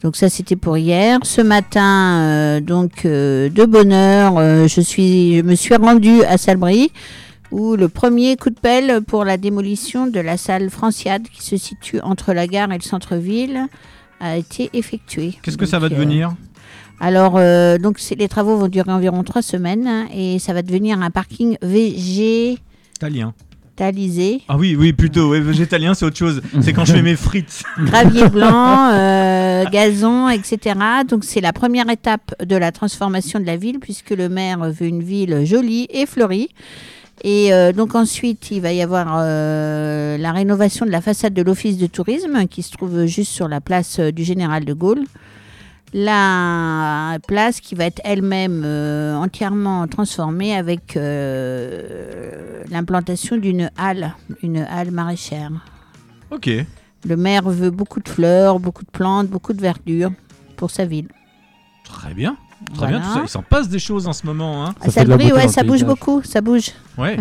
[0.04, 1.20] Donc ça c'était pour hier.
[1.24, 6.24] Ce matin, euh, donc euh, de bonne heure, euh, je suis, je me suis rendue
[6.24, 6.92] à Salbris
[7.52, 11.58] où le premier coup de pelle pour la démolition de la salle Franciade qui se
[11.58, 13.68] situe entre la gare et le centre-ville
[14.20, 15.34] a été effectué.
[15.42, 16.34] qu'est-ce que ça va euh, devenir
[17.04, 21.02] alors, euh, donc les travaux vont durer environ trois semaines hein, et ça va devenir
[21.02, 21.58] un parking
[23.72, 24.42] végétalisé.
[24.48, 25.30] Ah oui, oui, plutôt.
[25.30, 26.42] ouais, végétalien, c'est autre chose.
[26.62, 27.64] C'est quand je fais mes frites.
[27.80, 30.76] gravier blanc, euh, gazon, etc.
[31.08, 34.88] Donc c'est la première étape de la transformation de la ville puisque le maire veut
[34.88, 36.50] une ville jolie et fleurie.
[37.24, 41.42] Et euh, donc ensuite, il va y avoir euh, la rénovation de la façade de
[41.44, 45.04] l'office de tourisme qui se trouve juste sur la place du Général de Gaulle.
[45.94, 54.60] La place qui va être elle-même euh, entièrement transformée avec euh, l'implantation d'une halle, une
[54.60, 55.52] halle maraîchère.
[56.32, 56.50] Ok.
[57.04, 60.12] Le maire veut beaucoup de fleurs, beaucoup de plantes, beaucoup de verdure
[60.56, 61.10] pour sa ville.
[61.84, 62.38] Très bien.
[62.74, 63.00] Très Voilà.
[63.00, 63.22] bien, tout ça.
[63.24, 64.66] Il s'en passe des choses en ce moment.
[64.66, 64.76] Hein.
[64.82, 66.70] À Ça fait de beauté ouais, ça bouge beaucoup, ça bouge.
[66.98, 67.18] Ouais.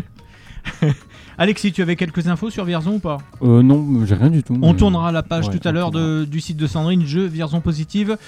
[1.42, 4.59] Alexis, tu avais quelques infos sur Vierzon ou pas Euh, non, j'ai rien du tout.
[4.61, 8.18] On tournera la page Ouais, tout à l'heure du site de Sandrine, jeu Vierzon Positive.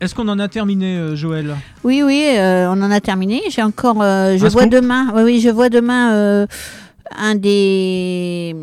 [0.00, 1.56] Est-ce qu'on en a terminé, euh, Joël?
[1.82, 3.42] Oui, oui, euh, on en a terminé.
[3.50, 6.46] J'ai encore, euh, je Un vois demain, oui, oui, je vois demain euh,
[7.18, 8.54] un des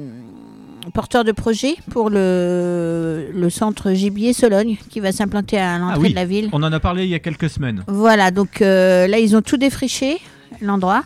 [0.94, 6.00] porteurs de projet pour le, le centre gibier Sologne qui va s'implanter à l'entrée Ah
[6.00, 6.10] oui.
[6.12, 6.48] de la ville.
[6.54, 7.84] On en a parlé il y a quelques semaines.
[7.88, 10.20] Voilà, donc euh, là, ils ont tout défriché,
[10.62, 11.04] l'endroit.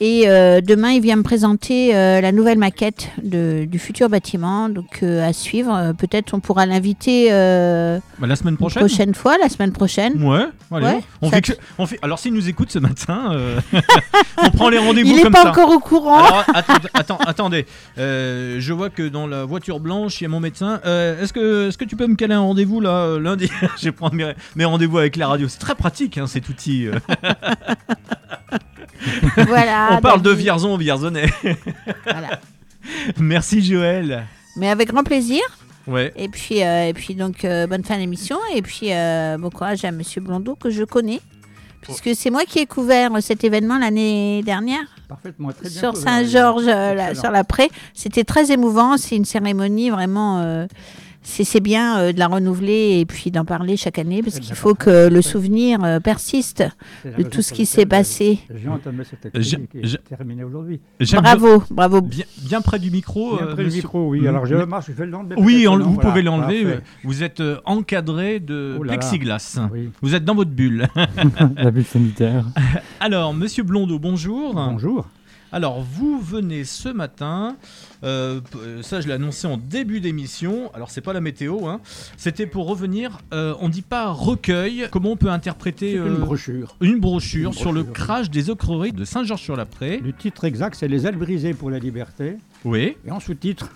[0.00, 4.68] Et euh, demain, il vient me présenter euh, la nouvelle maquette de- du futur bâtiment.
[4.68, 5.92] Donc, euh, à suivre.
[5.96, 10.20] Peut-être on pourra l'inviter Bah, la semaine une prochaine prochaine fois, la semaine prochaine.
[10.22, 10.84] Ouais, allez.
[10.86, 13.36] Ouais, on, ça fait que- on fait- alors, s'il nous écoute ce matin,
[14.42, 15.50] on prend les rendez-vous Il n'est pas ça.
[15.50, 16.18] encore au courant.
[16.24, 16.44] Alors,
[17.26, 17.64] attendez.
[17.96, 20.80] Je vois que dans la voiture blanche, il y a mon médecin.
[20.84, 23.48] Est-ce, que, est-ce que tu peux me caler un rendez-vous là lundi?
[23.78, 25.46] Je vais prendre mes, mes rendez-vous avec la radio.
[25.48, 26.88] C'est très pratique hein, cet outil.
[29.46, 29.90] voilà.
[29.92, 30.42] On parle de David.
[30.42, 31.30] Vierzon, Vierzonais.
[32.04, 32.40] Voilà.
[33.18, 34.26] Merci Joël.
[34.56, 35.42] Mais avec grand plaisir.
[35.86, 36.12] Ouais.
[36.16, 38.38] Et puis, euh, et puis donc, euh, bonne fin d'émission.
[38.54, 41.20] Et puis, euh, bon courage à Monsieur Blondeau que je connais.
[41.82, 44.84] Puisque c'est moi qui ai couvert cet événement l'année dernière.
[45.06, 45.78] Parfaitement, très bien.
[45.78, 46.64] sur Saint-Georges,
[47.14, 47.68] sur la Prée.
[47.92, 48.96] C'était très émouvant.
[48.96, 50.66] C'est une cérémonie vraiment.
[51.26, 54.74] C'est bien euh, de la renouveler et puis d'en parler chaque année parce qu'il faut
[54.74, 56.64] que le souvenir euh, persiste
[57.04, 58.38] de tout ce qui s'est passé.
[61.16, 62.00] Bravo, bravo.
[62.00, 63.36] Bien, bien près du micro.
[63.36, 64.20] Bien euh, près du micro, oui.
[64.20, 64.26] Mm.
[64.28, 65.34] Alors je marche, je fais le l'enlever.
[65.38, 66.78] Oui, on- non vous Voilà, pouvez l'enlever.
[67.04, 68.98] Vous êtes euh, encadré de Oh là là.
[68.98, 69.58] plexiglas.
[69.72, 69.90] Oui.
[70.02, 70.88] Vous êtes dans votre bulle.
[71.56, 72.44] La bulle sanitaire.
[73.00, 74.54] Alors, monsieur Blondeau, bonjour.
[74.54, 75.06] Bonjour.
[75.54, 77.56] Alors, vous venez ce matin,
[78.02, 81.80] euh, euh, ça je l'ai annoncé en début d'émission, alors c'est pas la météo, hein.
[82.16, 86.76] c'était pour revenir, euh, on dit pas recueil, comment on peut interpréter euh, une brochure.
[86.80, 90.00] une brochure Une sur le crash des ocreries de Saint-Georges-sur-la-Prée.
[90.02, 92.36] Le titre exact, c'est Les ailes brisées pour la liberté.
[92.64, 93.70] Oui, Et en sous-titre,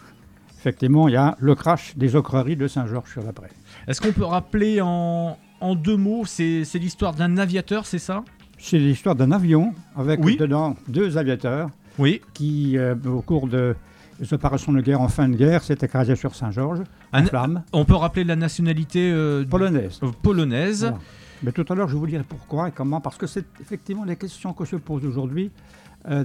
[0.58, 3.50] effectivement, il y a le crash des ocreries de Saint-Georges-sur-la-Prée.
[3.86, 8.24] Est-ce qu'on peut rappeler en, en deux mots, c'est l'histoire d'un aviateur, c'est ça?
[8.58, 10.36] C'est l'histoire d'un avion avec Oui.
[10.36, 12.20] dedans deux aviateurs Oui.
[12.34, 13.74] qui, euh, au cours de
[14.20, 17.84] des opérations de guerre en fin de guerre, s'est écrasé sur Saint-Georges, en flammes, On
[17.84, 20.00] peut rappeler la nationalité euh, polonaise.
[20.02, 20.80] euh, polonaise.
[20.80, 20.98] Voilà.
[21.44, 24.16] Mais tout à l'heure, je vous dire pourquoi et comment, parce que c'est effectivement les
[24.16, 25.52] questions que se posent aujourd'hui.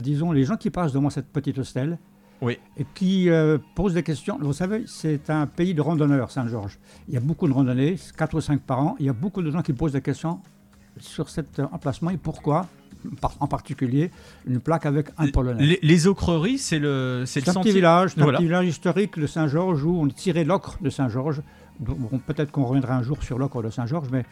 [0.01, 1.99] Disons, les gens qui passent devant cette petite stèle
[2.41, 2.57] Oui.
[2.77, 3.29] et qui
[3.75, 4.39] posent des questions.
[4.41, 6.79] Vous savez, c'est un pays de randonneurs, Saint-Georges.
[7.07, 8.95] Il y a beaucoup de randonnées, 4 ou 5 par an.
[8.99, 10.39] Il y a beaucoup de gens qui posent des questions
[10.99, 12.67] sur cet emplacement et pourquoi,
[13.39, 14.11] en particulier,
[14.47, 15.65] une plaque avec un Polonais.
[15.65, 17.71] Les, les ocreries, c'est le, c'est le un sentier.
[17.71, 21.41] petit village, un petit village historique de Saint-Georges où on tirait l'ocre de Saint-Georges.
[21.79, 24.25] Bon, Peut-être qu'on reviendra un jour sur l'ocre de Saint-Georges, mais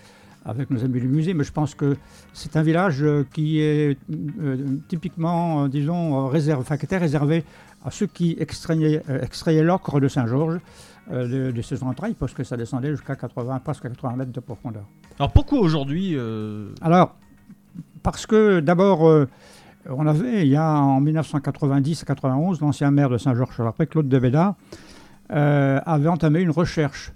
[0.45, 1.33] avec nos amis du musée.
[1.33, 1.97] Mais je pense que
[2.33, 3.97] c'est un village euh, qui est
[4.39, 7.43] euh, typiquement, euh, disons, réservé, enfin, qui était réservé
[7.83, 10.59] à ceux qui extrayaient, euh, extrayaient l'ocre de Saint-Georges
[11.11, 14.83] de, de ses entrailles, parce que ça descendait jusqu'à 80, presque 80 mètres de profondeur.
[15.19, 17.15] Alors pourquoi aujourd'hui euh, Alors,
[18.03, 19.27] parce que d'abord, euh,
[19.89, 24.55] on avait, il y a en 1990-91, l'ancien maire de Saint-Georges-sur-la-Prée, Claude de Béda,
[25.31, 27.11] euh, avait entamé une recherche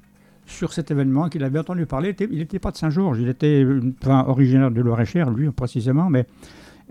[0.45, 2.09] sur cet événement qu'il avait entendu parler.
[2.09, 5.49] Il était- Il n'était pas de Saint-Georges, il était euh, enfin, originaire de Loire-et-Cher, lui
[5.51, 6.25] précisément, mais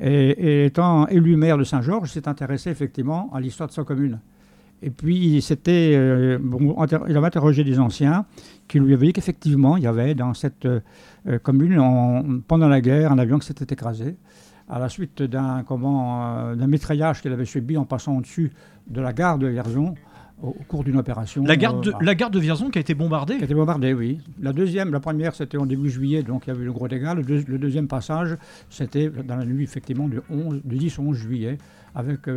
[0.01, 4.19] et, et étant élu maire de Saint-Georges, s'est intéressé effectivement à l'histoire de sa commune.
[4.87, 6.77] Et puis, c'était, euh, bon,
[7.09, 8.27] il avait interrogé des anciens
[8.69, 10.81] qui lui avaient dit qu'effectivement, il y avait dans cette euh,
[11.43, 14.17] commune, en- pendant la guerre, un avion qui s'était écrasé
[14.69, 18.53] à la suite d'un comment, euh, d'un mitraillage qu'il avait subi en passant au-dessus
[18.87, 19.95] de la gare de Vierzon
[20.43, 21.45] au, au cours d'une opération.
[21.45, 23.37] la, gare de, euh, la gare de Vierzon qui a été bombardée?
[23.37, 24.21] Qui a été bombardée, oui.
[24.43, 26.89] La deuxième, la première, c'était en début juillet, donc il y avait eu le gros
[26.89, 27.15] dégât.
[27.15, 28.37] Le, deux- le deuxième passage,
[28.69, 31.57] c'était dans la nuit, effectivement, du, 11, du 10 au 11 juillet,
[31.95, 32.29] avec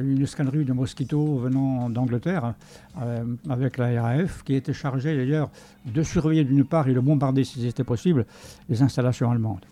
[0.00, 2.54] une escadrille de mosquitos venant d'Angleterre,
[3.00, 5.50] euh, avec la RAF, qui était chargée d'ailleurs
[5.86, 8.26] de surveiller d'une part et de bombarder, si c'était possible,
[8.68, 9.64] les installations allemandes.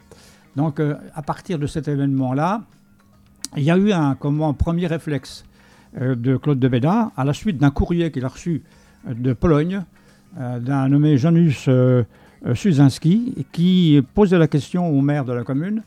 [0.57, 2.63] Donc, euh, à partir de cet événement-là,
[3.57, 5.45] il y a eu un, comment, premier réflexe
[6.01, 8.63] euh, de Claude de Béda, à la suite d'un courrier qu'il a reçu
[9.09, 9.83] euh, de Pologne,
[10.39, 12.05] euh, d'un nommé Janusz euh,
[12.47, 15.83] euh, Suzinski, qui posait la question au maire de la commune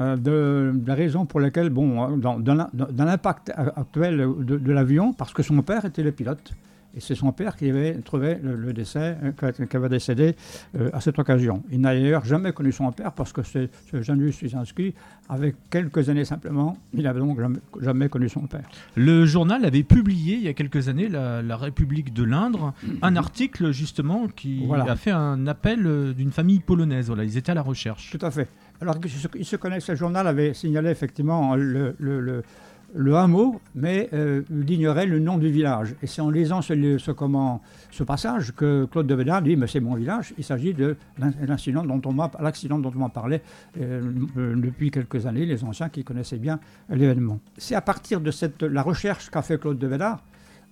[0.00, 4.72] euh, de, la raison pour laquelle, bon, euh, dans, dans l'im- dans l'impact actuel de
[4.72, 6.54] l'avion, parce que son père était le pilote.
[6.94, 10.36] Et c'est son père qui avait trouvé le, le décès, euh, qui avait décédé
[10.78, 11.62] euh, à cette occasion.
[11.70, 14.94] Il n'a d'ailleurs jamais connu son père parce que c'est ce Janusz Suzinski,
[15.28, 18.64] avec quelques années simplement, il n'avait donc jamais, jamais connu son père.
[18.94, 23.16] Le journal avait publié il y a quelques années, la, la République de l'Indre, un
[23.16, 24.84] article justement qui Voilà.
[24.92, 27.06] a fait un appel euh, d'une famille polonaise.
[27.06, 28.10] Voilà, ils étaient à la recherche.
[28.16, 28.48] Tout à fait.
[28.80, 28.96] Alors,
[29.36, 32.42] il se, connaît, ce journal avait signalé effectivement le, le, le,
[32.94, 35.94] le hameau, mais euh, il ignorait le nom du village.
[36.02, 39.80] Et c'est en lisant ce, comment, ce passage que Claude de Bédard dit Mais c'est
[39.80, 43.40] mon village, il s'agit de l'in- l'incident dont on l'accident dont on m'a parlé
[43.80, 44.02] euh,
[44.36, 47.38] euh, depuis quelques années, les anciens qui connaissaient bien l'événement.
[47.56, 50.22] C'est à partir de cette, la recherche qu'a fait Claude de Bédard,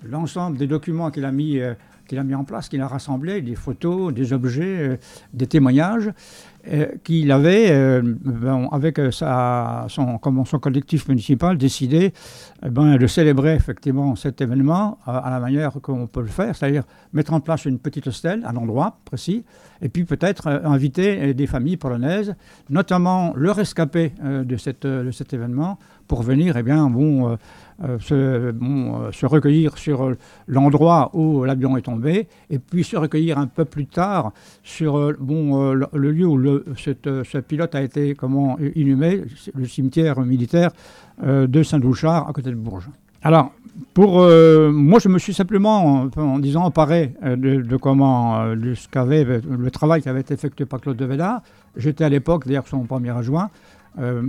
[0.05, 1.59] l'ensemble des documents qu'il a mis.
[1.59, 1.75] euh,
[2.13, 4.99] a mis en place, qu'il a rassemblé, des photos, des objets,
[5.33, 6.11] des témoignages,
[6.69, 12.13] euh, qu'il avait, euh, ben, avec euh, sa, son, collectif municipal, décidé
[12.63, 16.83] eh ben, de célébrer effectivement cet événement à, la manière qu'on peut le faire, c'est-à-dire
[17.15, 19.47] mettre en place une petite à un endroit précis,
[19.81, 22.35] et puis peut-être inviter des familles polonaises,
[22.69, 26.93] notamment le rescapé de, cet événement, pour venir eh bien,
[28.01, 30.13] se, recueillir sur
[30.47, 34.33] l'endroit où l'avion est tombé, et puis se recueillir un peu plus tard
[34.63, 39.23] sur bon, le lieu où le, euh, ce pilote a été comment, inhumé,
[39.55, 40.71] le cimetière militaire
[41.23, 42.89] euh, de Saint-Douchard, à côté de Bourges.
[43.23, 43.53] Alors,
[43.93, 48.89] pour euh, moi, je me suis simplement, en, disant, emparé euh, de, comment, de ce
[48.89, 51.43] qu'avait le travail qui avait été effectué par Claude de Védard.
[51.77, 53.51] J'étais à l'époque, d'ailleurs, son premier adjoint.
[53.99, 54.23] Euh,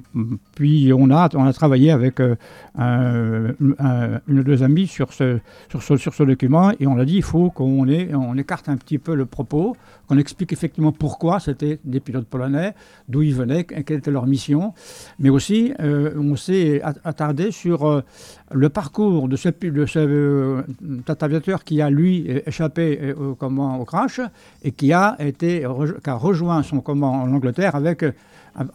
[0.55, 2.35] puis on a, on a travaillé avec euh,
[2.77, 3.49] un,
[3.79, 5.39] un, une ou deux amis sur ce,
[5.69, 8.77] sur, ce, sur ce document et on a dit il faut qu'on on écarte un
[8.77, 12.73] petit peu le propos, qu'on explique effectivement pourquoi c'était des pilotes polonais,
[13.07, 14.73] d'où ils venaient, quelle était leur mission,
[15.19, 18.03] mais aussi euh, on s'est at- attardé sur
[18.51, 20.63] le parcours de ce, de ce
[21.07, 24.19] cet aviateur qui a lui échappé comment, au crash
[24.63, 25.65] et qui a, été,
[26.03, 28.03] qui a rejoint son comment en Angleterre avec,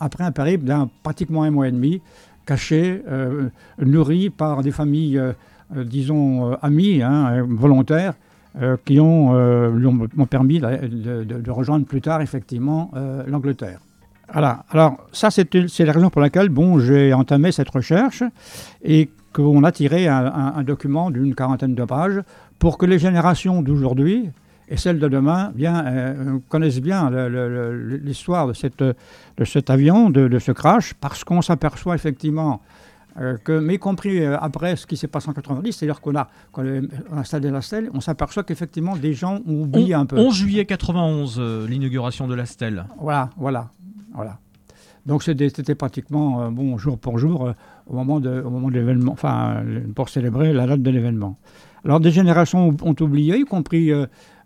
[0.00, 2.00] après un périple d'un pratiquement un mois et demi,
[2.46, 3.48] caché, euh,
[3.78, 5.32] nourri par des familles, euh,
[5.76, 8.14] euh, disons, amies, hein, volontaires,
[8.86, 9.34] qui ont,
[9.68, 12.90] lui ont, permis de, rejoindre plus tard, effectivement,
[13.26, 13.80] l'Angleterre.
[14.32, 14.64] Voilà.
[14.70, 18.22] Alors, ça, c'est la raison pour laquelle bon, j'ai entamé cette recherche.
[18.82, 22.22] Et qu'on a tiré un document d'une quarantaine de pages
[22.58, 24.30] pour que les générations d'aujourd'hui
[24.68, 29.70] et celles de demain bien, euh, connaissent bien le- le- l'histoire de, cette, de cet
[29.70, 32.60] avion, de, de ce crash, parce qu'on s'aperçoit effectivement
[33.18, 36.16] euh, que, mais y compris euh, après ce qui s'est passé en 90, c'est-à-dire qu'on
[36.16, 36.28] a,
[37.12, 40.18] installé la stèle, on s'aperçoit qu'effectivement des gens ont oublié un peu.
[40.18, 42.84] 11 juillet 91, euh, l'inauguration de la stèle.
[43.00, 43.70] Voilà, voilà,
[44.14, 44.38] voilà.
[45.06, 47.52] Donc c'était pratiquement bon jour pour jour
[47.86, 49.62] au moment de au moment de l'événement, enfin
[49.94, 51.38] pour célébrer la date de l'événement.
[51.84, 53.92] Alors des générations ont, ont oublié, y compris.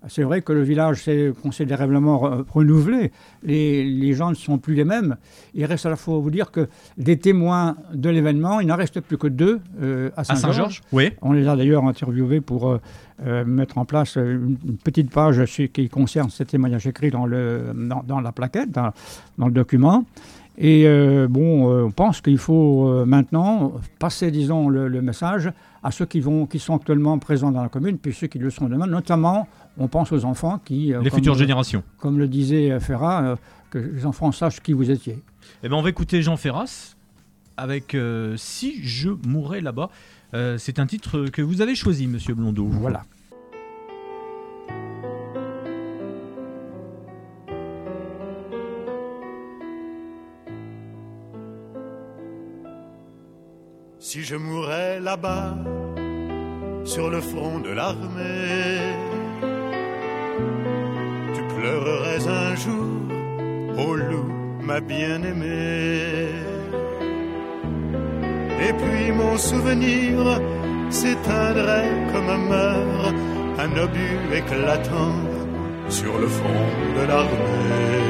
[0.03, 3.12] Euh, c'est vrai que le village s'est considérablement re- renouvelé.
[3.42, 5.16] Les, les gens ne sont plus les mêmes.
[5.55, 9.01] Il reste à la fois vous dire que des témoins de l'événement, il n'en reste
[9.01, 10.80] plus que deux euh, à À Saint-Georges.
[10.92, 11.11] Oui.
[11.22, 12.80] On les a d'ailleurs interviewés pour euh,
[13.26, 17.72] euh, mettre en place une, une petite page qui concerne ces témoignages écrits dans, le,
[17.74, 18.92] dans, dans la plaquette, dans,
[19.38, 20.05] dans le document.
[20.59, 25.51] Et euh, bon, euh, on pense qu'il faut euh, maintenant passer, disons, le, le message
[25.82, 28.50] à ceux qui, vont, qui sont actuellement présents dans la commune, puis ceux qui le
[28.50, 28.86] seront demain.
[28.86, 31.82] Notamment, on pense aux enfants qui, euh, Les comme, futures générations.
[31.98, 33.36] comme le disait euh, Ferrat, euh,
[33.70, 35.18] que les enfants sachent qui vous étiez.
[35.62, 36.96] Eh ben, on va écouter Jean Ferras
[37.56, 37.94] avec
[38.36, 39.90] Si je mourais là-bas.
[40.58, 42.66] C'est un titre que vous avez choisi, monsieur Blondeau.
[42.66, 43.02] Voilà.
[54.03, 55.59] Si je mourais là-bas,
[56.86, 58.80] sur le front de l'armée,
[61.34, 62.96] tu pleurerais un jour,
[63.76, 64.32] ô loup,
[64.62, 66.30] ma bien-aimée.
[68.66, 70.40] Et puis mon souvenir
[70.88, 73.14] s'éteindrait comme meurt
[73.59, 75.14] un obus éclatant
[75.90, 78.01] sur le front de l'armée.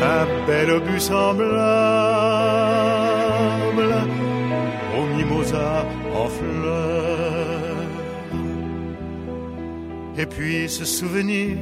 [0.00, 2.17] Un bel obus semblable
[10.20, 11.56] Et puis ce souvenir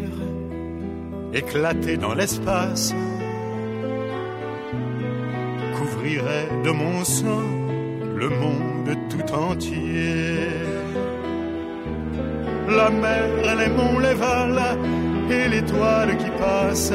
[1.35, 2.95] éclaté dans l'espace
[5.77, 7.43] couvrirait de mon sang
[8.17, 10.49] le monde tout entier.
[12.67, 14.79] La mer, les monts, les vals
[15.31, 16.95] et l'étoile qui passe,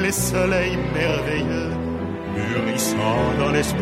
[0.00, 1.72] les soleils merveilleux
[2.36, 3.80] mûrissant dans l'espace.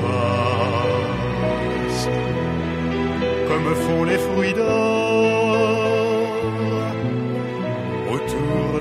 [3.49, 5.42] Comme font les fruits d'or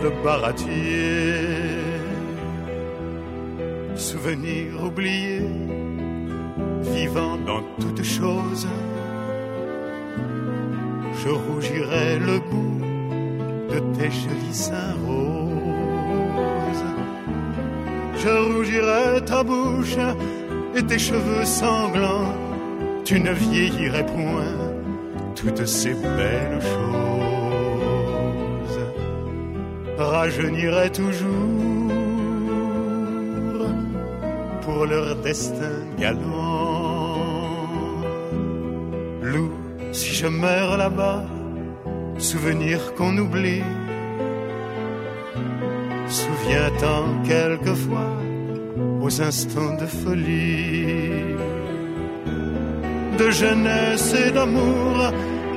[0.01, 1.79] de baratiers.
[3.95, 5.45] Souvenirs oubliés,
[6.81, 8.67] vivant dans toutes choses.
[11.23, 12.81] Je rougirai le bout
[13.71, 16.85] de tes jolis seins roses.
[18.17, 19.97] Je rougirai ta bouche
[20.75, 22.33] et tes cheveux sanglants.
[23.03, 24.57] Tu ne vieillirais point
[25.35, 27.30] toutes ces belles choses.
[30.01, 31.91] Rajeunirais toujours
[34.61, 37.17] pour leur destin galant.
[39.21, 39.51] Loup,
[39.91, 41.23] si je meurs là-bas,
[42.17, 43.63] souvenir qu'on oublie.
[46.07, 48.13] Souviens-t'en quelquefois
[49.01, 51.35] aux instants de folie,
[53.17, 55.11] de jeunesse et d'amour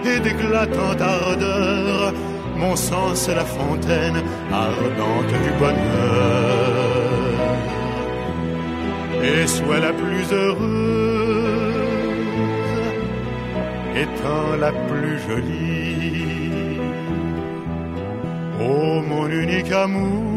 [0.05, 2.13] et d'éclatante ardeur.
[2.57, 4.23] Mon sang, c'est la fontaine
[4.63, 6.35] ardente du bonheur.
[9.23, 11.75] Et sois la plus heureuse,
[14.05, 16.79] étant la plus jolie.
[18.61, 20.35] Oh mon unique amour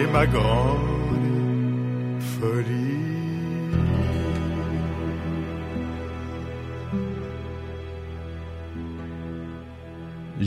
[0.00, 0.97] et ma grande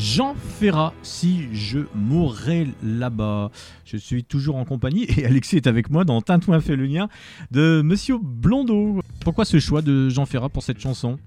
[0.02, 3.52] Jean Ferrat, si je mourrais là-bas.
[3.86, 7.08] Je suis toujours en compagnie et Alexis est avec moi dans Tintouin fait le lien
[7.52, 9.02] de Monsieur Blondeau.
[9.24, 11.20] Pourquoi ce choix de Jean Ferrat pour cette chanson?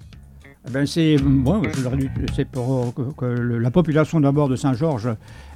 [0.67, 1.63] Eh Ben c'est bon,
[2.51, 5.11] pour que, la population d'abord de Saint-Georges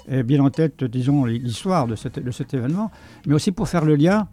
[0.08, 2.92] ait bien en tête, disons, l'histoire de, cet événement,
[3.26, 4.28] mais aussi pour faire le lien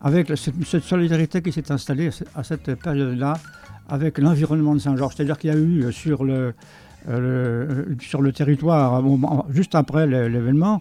[0.00, 3.34] avec cette, solidarité qui s'est installée à ce- à cette période-là
[3.88, 5.14] avec l'environnement de Saint-Georges.
[5.16, 6.54] C'est-à-dire qu'il y a eu euh, sur le,
[7.06, 9.02] le- sur le territoire,
[9.50, 10.80] juste après l'événement,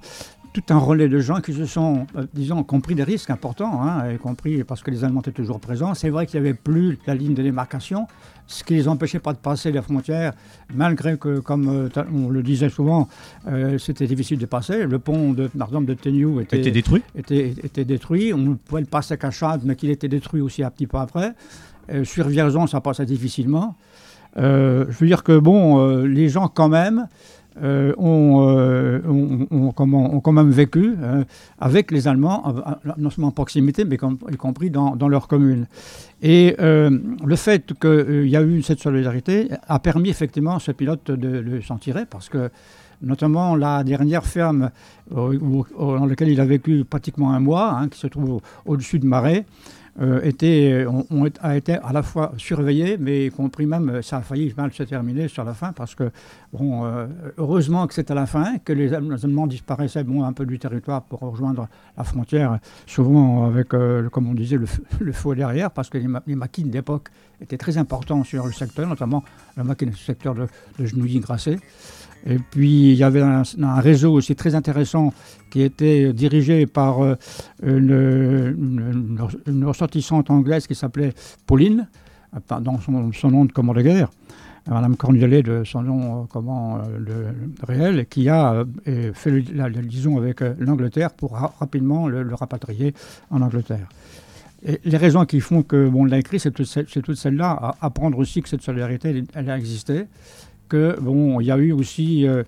[0.54, 4.12] tout un relais de gens qui se sont, euh, disons, compris des risques importants, hein,
[4.12, 5.94] y compris parce que les Allemands étaient toujours présents.
[5.94, 8.08] C'est vrai qu'il n'y avait plus la ligne de démarcation,
[8.48, 10.34] ce qui les empêchait pas de passer la frontière,
[10.74, 13.08] malgré que, comme euh, on le disait souvent,
[13.48, 14.88] euh, c'était difficile de passer.
[14.88, 18.34] Le pont, de, par exemple, de Teniou était, Était détruit était, était détruit.
[18.34, 19.30] On pouvait le passer qu'à
[19.64, 21.34] mais qu'il était détruit aussi un petit peu après.
[21.92, 23.76] Euh, sur Vierzon, ça passait difficilement.
[24.38, 27.08] Euh, je veux dire que, bon, euh, les gens, quand même,
[27.64, 29.00] euh, ont, euh,
[29.76, 31.24] quand même vécu euh,
[31.60, 33.96] avec les Allemands, euh, non seulement en proximité, mais
[34.32, 35.66] y compris dans, leur commune.
[36.22, 36.92] Et euh,
[37.26, 41.60] le fait qu'il y a eu cette solidarité a permis effectivement à ce pilote de,
[41.62, 42.50] s'en tirer, parce que
[43.02, 44.70] notamment la dernière ferme
[45.16, 45.38] euh,
[45.80, 49.06] dans laquelle il a vécu pratiquement un mois, hein, qui se trouve au- au-dessus de
[49.06, 49.46] Marais,
[50.00, 50.22] euh,
[51.26, 54.72] est- a été à la fois surveillé, mais compris même, euh, ça a failli mal
[54.72, 56.12] se terminer sur la fin, parce que,
[56.86, 60.46] euh, heureusement que c'est à la fin, que les Allem- les Allemands disparaissaient un peu
[60.46, 61.68] du territoire pour rejoindre
[61.98, 64.68] la frontière, souvent avec, euh, comme on disait, le,
[65.00, 67.10] le derrière, parce que les, ma- les maquines d'époque
[67.42, 69.24] étaient très importants sur le secteur, notamment
[69.56, 70.48] la maquine du secteur de,
[70.80, 71.58] de Genouilly-Grasset.
[72.26, 73.44] Et puis, il y avait un,
[73.80, 75.14] réseau aussi très intéressant
[75.50, 77.16] qui était dirigé par euh,
[77.64, 79.18] une,
[79.66, 81.14] ressortissante anglaise qui s'appelait
[81.46, 81.88] Pauline,
[82.36, 84.10] euh, dans son, son nom de commande de guerre,
[84.70, 87.32] Madame Cornudet de son nom euh, euh,
[87.64, 92.94] réel, qui a euh, fait la, liaison avec euh, l'Angleterre pour ra- rapidement le, rapatrier
[93.30, 93.88] en Angleterre.
[94.66, 98.42] Et les raisons qui font que bon, on l'a écrit, c'est toutes celles-là, apprendre aussi
[98.42, 100.06] que cette solidarité, elle, elle a existé,
[100.68, 102.44] que bon, il y a eu aussi euh,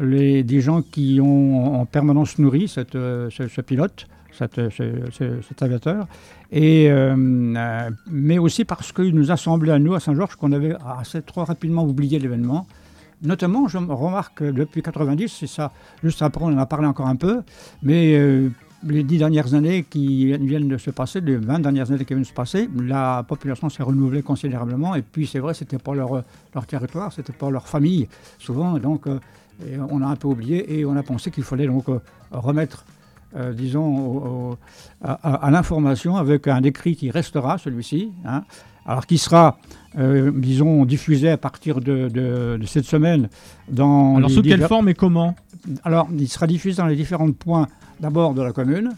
[0.00, 5.40] les, des gens qui ont en permanence nourri cette, euh, ce, pilote, cette, ce- ce-
[5.48, 6.06] cet aviateur,
[6.52, 7.14] et, euh,
[7.56, 11.22] euh, mais aussi parce qu'il nous a semblé à nous, à Saint-Georges, qu'on avait assez
[11.22, 12.66] trop rapidement oublié l'événement.
[13.22, 17.06] Notamment, je remarque que depuis 90, c'est ça, juste après on en a parlé encore
[17.06, 17.42] un peu,
[17.82, 18.48] mais euh,
[18.82, 22.22] les dix dernières années qui viennent de se passer, les 20 dernières années qui viennent
[22.22, 24.94] de se passer, la population s'est renouvelée considérablement.
[24.94, 26.22] Et puis c'est vrai, c'était pas leur,
[26.54, 28.08] leur territoire, c'était pas leur famille,
[28.38, 28.78] souvent.
[28.78, 29.18] Donc euh,
[29.66, 31.98] et on a un peu oublié et on a pensé qu'il fallait donc euh,
[32.30, 32.86] remettre,
[33.36, 34.18] euh, disons, au-
[34.52, 34.58] au-
[35.02, 38.44] à, l'information avec un écrit qui restera, celui-ci, hein,
[38.86, 39.58] alors qui sera,
[39.98, 43.28] euh, disons, diffusé à partir de, de- de cette semaine
[43.68, 45.34] dans Alors sous quelle forme et comment?
[45.84, 47.66] Alors, il sera diffusé dans les différents points
[48.00, 48.90] d'abord de la commune.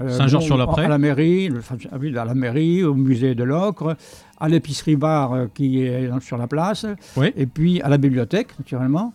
[0.00, 0.84] Euh, Saint-Georges-sur-la-Prée.
[0.86, 3.96] À la mairie, le- à la mairie, au musée de l'Ocre,
[4.40, 6.86] à l'épicerie bar euh, qui est sur la place,
[7.16, 7.32] Oui.
[7.36, 9.12] et puis à la bibliothèque, naturellement.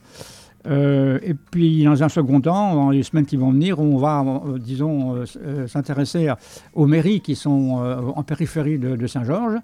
[0.68, 4.22] Euh, et puis, dans un second temps, dans les semaines qui vont venir, on va,
[4.22, 6.30] euh, disons, euh, euh, s'intéresser
[6.74, 9.58] aux mairies qui sont euh, en périphérie de, de Saint-Georges.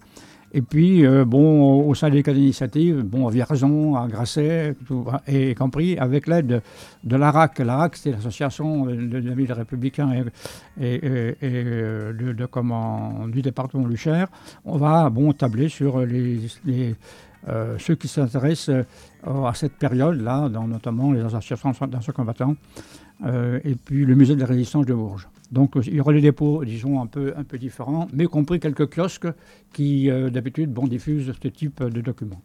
[0.55, 4.75] Et puis, euh, bon, au sein des cas d'initiative, bon, à Vierzon, à Grasset,
[5.27, 6.61] et y compris avec l'aide
[7.03, 7.57] de, l'ARAC.
[7.59, 10.11] L'ARAC, c'est l'association de, de la ville républicain
[10.79, 11.01] et, et,
[11.43, 14.27] euh, du département du Cher.
[14.63, 16.47] On va, bon, tabler sur les,
[17.49, 18.85] euh, ceux qui s'intéressent
[19.25, 22.55] à cette période-là, notamment les associations d'anciens combattants,
[23.63, 25.27] et puis le musée de la résistance de Bourges.
[25.51, 28.27] Donc euh, il y aura des dépôts, disons, un peu, un peu différents, mais y
[28.27, 29.27] compris quelques kiosques
[29.71, 32.41] qui, euh, d'habitude, bon, diffusent ce type de documents.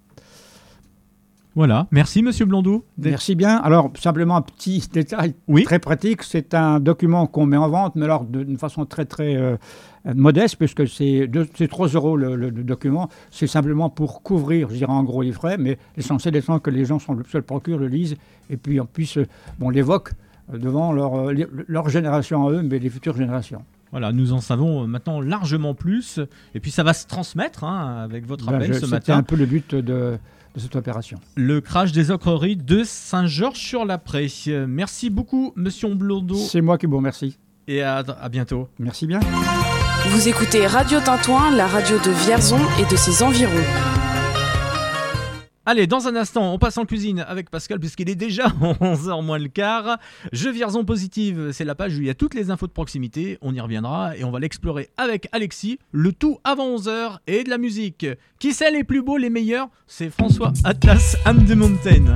[1.55, 1.89] Voilà.
[1.91, 2.85] Merci Monsieur Blondeau.
[2.99, 3.57] Merci bien.
[3.57, 5.64] Alors, simplement un petit détail Oui.
[5.64, 6.22] très pratique.
[6.22, 9.57] C'est un document qu'on met en vente, mais alors d'une façon très, très euh,
[10.14, 13.09] modeste, puisque c'est deux- c'est 3 euros le, le- le document.
[13.33, 16.85] C'est simplement pour couvrir, je dirais en gros, les frais, mais l'essentiel étant que les
[16.85, 18.16] gens sont, se le procurent, le lisent,
[18.51, 19.26] et puis en plus, euh,
[19.59, 20.14] bon, l'évoquent euh,
[20.53, 21.34] devant leur, euh,
[21.68, 23.62] leur génération à eux, mais les futures générations.
[23.90, 26.20] Voilà, nous en savons euh, maintenant largement plus.
[26.55, 29.16] Et puis ça va se transmettre hein, avec votre Ben, appel je- ce C'était matin.
[29.18, 30.18] un peu le but de, de
[30.61, 31.18] cette opération.
[31.36, 34.28] Le crash des ocreries de Saint-Georges-sur-la-Prée.
[34.49, 36.34] Euh, Merci beaucoup Monsieur Blondeau.
[36.36, 37.38] C'est moi qui vous remercie.
[37.66, 38.68] Et à, à bientôt.
[38.78, 39.20] Merci bien.
[40.07, 43.53] Vous écoutez Radio Tintouin, la radio de Vierzon et de ses environs.
[45.71, 48.47] Allez, dans un instant, on passe en cuisine avec Pascal puisqu'il est déjà
[48.81, 49.99] 11h moins le quart.
[50.33, 53.37] Je Vierzon Positive, c'est la page où il y a toutes les infos de proximité.
[53.43, 55.79] On y reviendra et on va l'explorer avec Alexis.
[55.93, 58.07] Le tout avant 11h et de la musique.
[58.39, 59.69] Qui c'est les plus beaux, les meilleurs?
[59.87, 62.14] C'est François Atlas Âme de Mountain.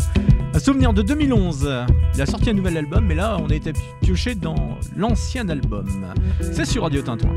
[0.55, 1.68] Un souvenir de 2011.
[2.14, 6.07] Il a sorti un nouvel album, mais là, on a été pioché dans l'ancien album.
[6.40, 7.36] C'est sur Radio Tintouin.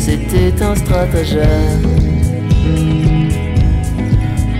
[0.00, 1.82] C'était un stratagème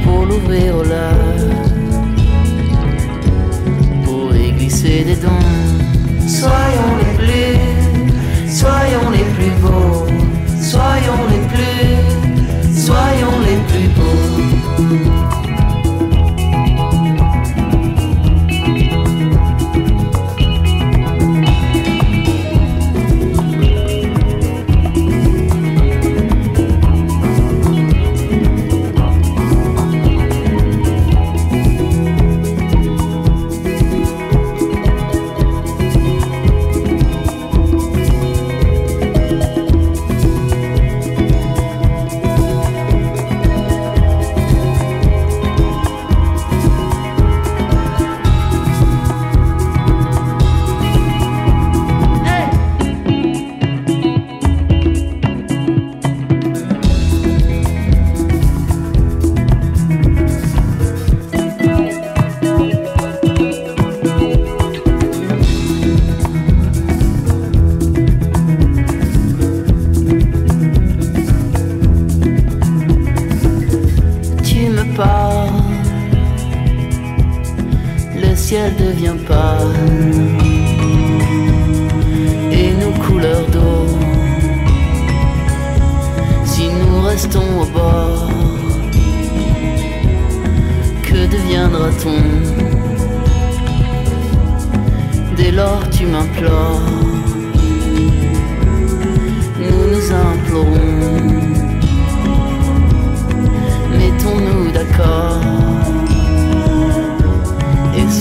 [0.04, 1.46] pour l'ouvrir au large,
[4.04, 5.48] pour y glisser des dons.
[6.28, 10.06] Soyons les plus, soyons les plus beaux,
[10.60, 15.39] soyons les plus, soyons les plus beaux.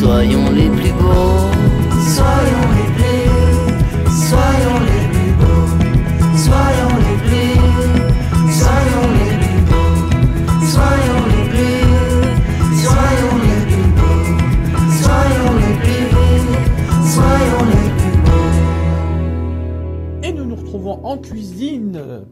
[0.10, 1.52] Soyons les plus beaux.
[2.16, 2.59] Soyons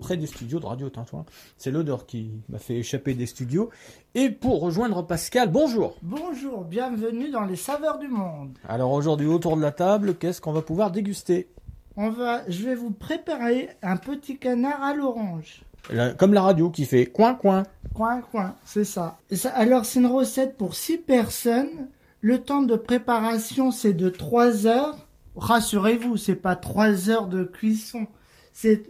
[0.08, 1.26] près des studios de Radio Tintouin.
[1.58, 3.70] C'est l'odeur qui m'a fait échapper des studios.
[4.16, 8.58] Et pour rejoindre Pascal, bonjour Bonjour, bienvenue dans les saveurs du monde.
[8.70, 11.49] Alors aujourd'hui, autour de la table, qu'est-ce qu'on va pouvoir déguster?
[11.97, 15.64] On va, je vais vous préparer un petit canard à l'orange.
[15.91, 17.64] La- Comme la radio qui fait coin coin.
[17.93, 19.18] Coin, coin, c'est ça.
[19.34, 21.89] Ça- Alors, c'est une recette pour 6 personnes.
[22.22, 24.95] Le temps de préparation, c'est de 3 heures.
[25.36, 28.08] Rassurez-vous, c'est pas 3 heures de cuisson.
[28.53, 28.84] C'est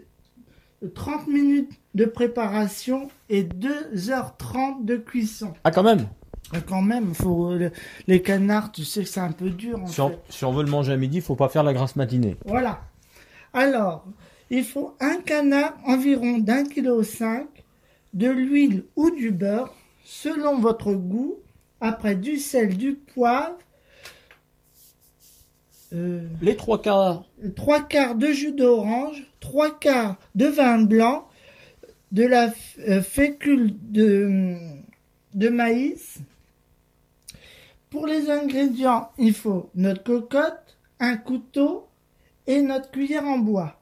[0.93, 5.53] 30 minutes de préparation et 2h30 de cuisson.
[5.63, 6.07] Ah quand même
[6.53, 7.71] Et Quand même, faut, le-
[8.07, 10.19] les canards, tu sais que c'est un peu dur en si on, fait.
[10.29, 12.37] si on veut le manger à midi, faut pas faire la grasse matinée.
[12.45, 12.81] Voilà.
[13.53, 14.05] Alors,
[14.49, 17.47] il faut un canard environ d'un kilo cinq,
[18.13, 19.73] de l'huile ou du beurre,
[20.05, 21.35] selon votre goût.
[21.81, 23.55] Après du sel, du poivre,
[25.93, 27.23] euh, Les trois quarts.
[27.55, 31.27] trois quarts de jus d'orange, trois quarts de vin blanc,
[32.11, 32.51] de la
[32.87, 34.55] euh, fécule de,
[35.33, 36.19] de maïs.
[37.89, 41.87] Pour les ingrédients, il faut notre cocotte, un couteau
[42.47, 43.79] et notre cuillère en bois.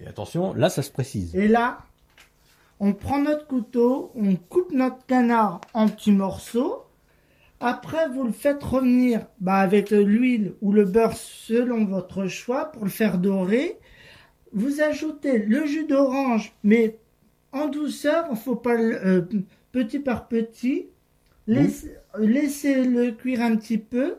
[0.00, 1.34] Et attention, là ça se précise.
[1.36, 1.78] Et là,
[2.84, 6.84] On prend notre couteau, on coupe notre canard en petits morceaux.
[7.64, 12.82] Après, vous le faites revenir bah, avec l'huile ou le beurre selon votre choix pour
[12.84, 13.78] le faire dorer.
[14.52, 16.98] Vous ajoutez le jus d'orange, mais
[17.52, 19.22] en douceur, il faut pas le- euh,
[19.70, 20.88] petit par petit.
[21.46, 24.16] Laissez, laissez-le cuire un petit peu.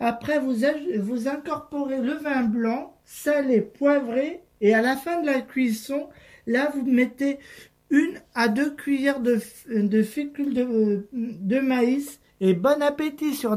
[0.00, 0.64] Après, vous,
[1.28, 6.08] incorporez le vin blanc, salé, poivré, et à la fin de la cuisson,
[6.46, 7.38] là, vous mettez
[7.90, 9.36] une à deux cuillères de,
[10.02, 12.18] fécule de, de maïs.
[12.42, 13.54] Et bon appétit sur,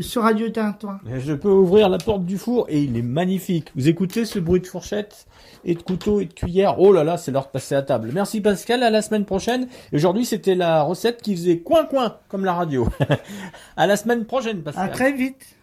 [0.00, 0.98] sur Radio Tintouin.
[1.16, 3.70] Je peux ouvrir la porte du four et il est magnifique.
[3.76, 5.28] Vous écoutez ce bruit de fourchette
[5.64, 6.80] et de couteau et de cuillère.
[6.80, 8.10] Oh là là, c'est l'heure de passer à table.
[8.12, 9.68] Merci Pascal, à la semaine prochaine.
[9.92, 12.88] Aujourd'hui, c'était la recette qui faisait coin coin comme la radio.
[13.76, 14.86] à la semaine prochaine Pascal.
[14.86, 15.54] À très vite.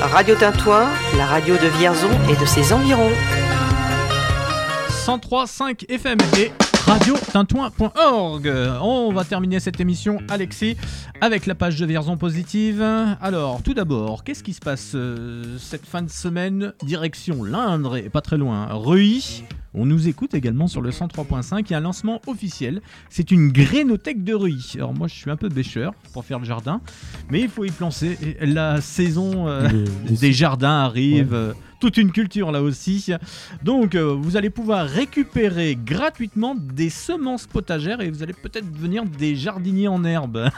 [0.00, 3.12] Radio Tintouin, la radio de Vierzon et de ses environs.
[5.06, 8.52] 103.5 FM et radiotintouin.org.
[8.82, 10.76] On va terminer cette émission, Alexis,
[11.20, 12.82] avec la page de Vierzon Positive.
[13.20, 16.72] Alors, tout d'abord, qu'est-ce qui se passe euh, cette fin de semaine?
[16.82, 19.44] Direction l'Indre, et pas très loin, Reuilly.
[19.72, 21.64] On nous écoute également sur le 103.5.
[21.66, 22.80] Il y a un lancement officiel.
[23.08, 24.72] C'est une grénothèque de Reuilly.
[24.76, 26.80] Alors, moi, je suis un peu bêcheur pour faire le jardin,
[27.30, 28.18] mais il faut y plancer.
[28.40, 29.68] La saison euh,
[30.08, 31.32] des jardins arrive.
[31.32, 31.54] Ouais.
[31.84, 33.12] Euh, toute une culture là aussi.
[33.62, 39.04] Donc euh, vous allez pouvoir récupérer gratuitement des semences potagères et vous allez peut-être devenir
[39.04, 40.48] des jardiniers en herbe.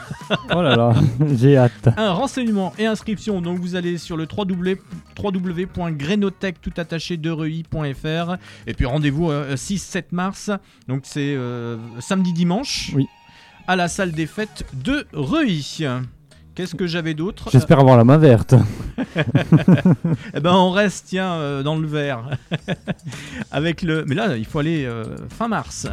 [0.55, 0.93] Oh là là,
[1.35, 1.89] j'ai hâte.
[1.97, 4.77] Un renseignement et inscription, donc vous allez sur le www-
[5.21, 8.35] www.grenotech tout attaché de reuilly.fr
[8.67, 10.51] et puis rendez-vous euh, 6-7 mars,
[10.87, 13.07] donc c'est euh, samedi dimanche Oui.
[13.67, 15.85] à la salle des fêtes de Reuilly.
[16.57, 18.55] Qu'est-ce que j'avais d'autre J'espère avoir la main verte.
[20.33, 22.31] Eh ben on reste tiens euh, dans le vert
[23.51, 25.87] avec le mais là il faut aller euh, fin mars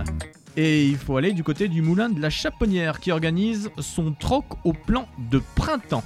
[0.56, 4.46] et il faut aller du côté du moulin de la Chaponnière qui organise son troc
[4.64, 6.02] au plan de printemps.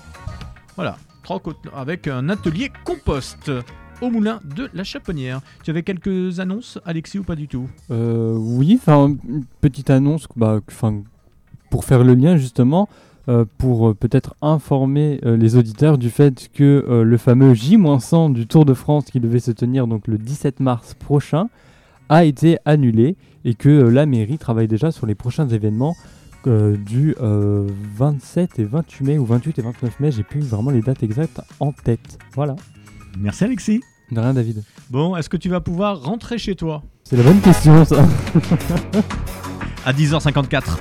[0.75, 3.53] Voilà, troc avec un atelier compost
[4.01, 5.41] au moulin de la Chaponnière.
[5.63, 7.69] Tu avais quelques annonces Alexis ou pas du tout?
[7.93, 10.59] Euh, oui, enfin, une petite annonce bah,
[11.71, 12.89] pour faire le lien justement,
[13.59, 18.47] pour euh, peut-être informer euh, les auditeurs du fait que euh, le fameux J-100 du
[18.47, 21.49] Tour de France qui devait se tenir donc le 17 mars prochain
[22.09, 25.95] a été annulé et que euh, la mairie travaille déjà sur les prochains événements
[26.47, 30.71] euh, du euh, 27 et 28 mai ou 28 et 29 mai, j'ai plus vraiment
[30.71, 32.19] les dates exactes en tête.
[32.35, 32.57] Voilà.
[33.19, 33.83] Merci Alexis.
[34.11, 34.63] De rien David.
[34.89, 36.83] Bon, est-ce que tu vas pouvoir rentrer chez toi?
[37.05, 38.07] C'est la bonne question ça.
[39.85, 40.79] à 10h54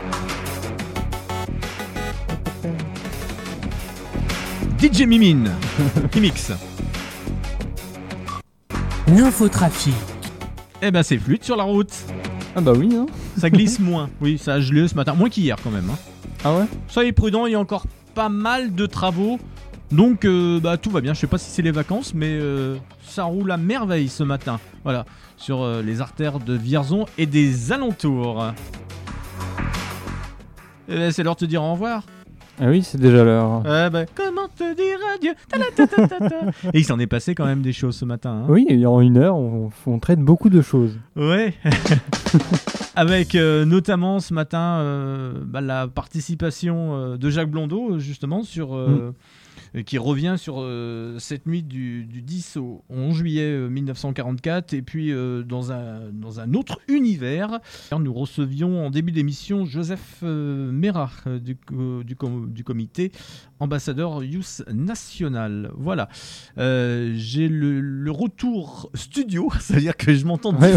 [4.79, 5.51] DJ Mimine
[6.11, 6.51] qui mixe.
[9.07, 9.93] L'infotrafic.
[10.81, 11.91] Eh ben c'est fluide sur la route.
[12.55, 13.05] Ah bah oui, hein.
[13.37, 14.09] Ça glisse moins.
[14.21, 15.13] Oui, ça a gelé ce matin.
[15.13, 15.89] Moins qu'hier quand même.
[15.89, 15.97] hein.
[16.43, 16.65] Ah ouais?
[16.87, 19.39] Soyez prudents, il y a encore pas mal de travaux.
[19.91, 21.13] Donc euh, bah tout va bien.
[21.13, 22.75] Je sais pas si c'est les vacances, mais euh,
[23.07, 24.59] ça roule à merveille ce matin.
[24.83, 25.05] Voilà,
[25.37, 28.45] sur euh, les artères de Vierzon et des alentours.
[30.89, 32.03] Eh ben, c'est l'heure de te dire au revoir.
[32.59, 33.61] Ah oui, c'est déjà l'heure.
[33.65, 35.33] Eh ben, comment te dire adieu?
[36.73, 38.43] Et il s'en est passé quand même des choses ce matin.
[38.43, 38.45] hein.
[38.49, 40.97] Oui, en une heure, on, on traite beaucoup de choses.
[41.15, 41.53] Ouais.
[42.95, 48.75] Avec euh, notamment ce matin euh, bah, la participation euh, de Jacques Blondeau, justement, sur,
[48.75, 49.13] euh,
[49.85, 54.73] qui revient sur euh, cette nuit du, du 10 au 11 juillet euh, 1944.
[54.73, 57.59] Et puis, euh, dans, un, dans un autre univers,
[57.99, 60.71] nous recevions en début d'émission Joseph euh,
[61.27, 61.57] euh, du,
[62.47, 63.11] du comité
[63.59, 65.71] ambassadeur Youth National.
[65.77, 66.09] Voilà.
[66.57, 70.73] Euh, J'ai le, le retour studio, c'est-à-dire que je m'entends Ouais,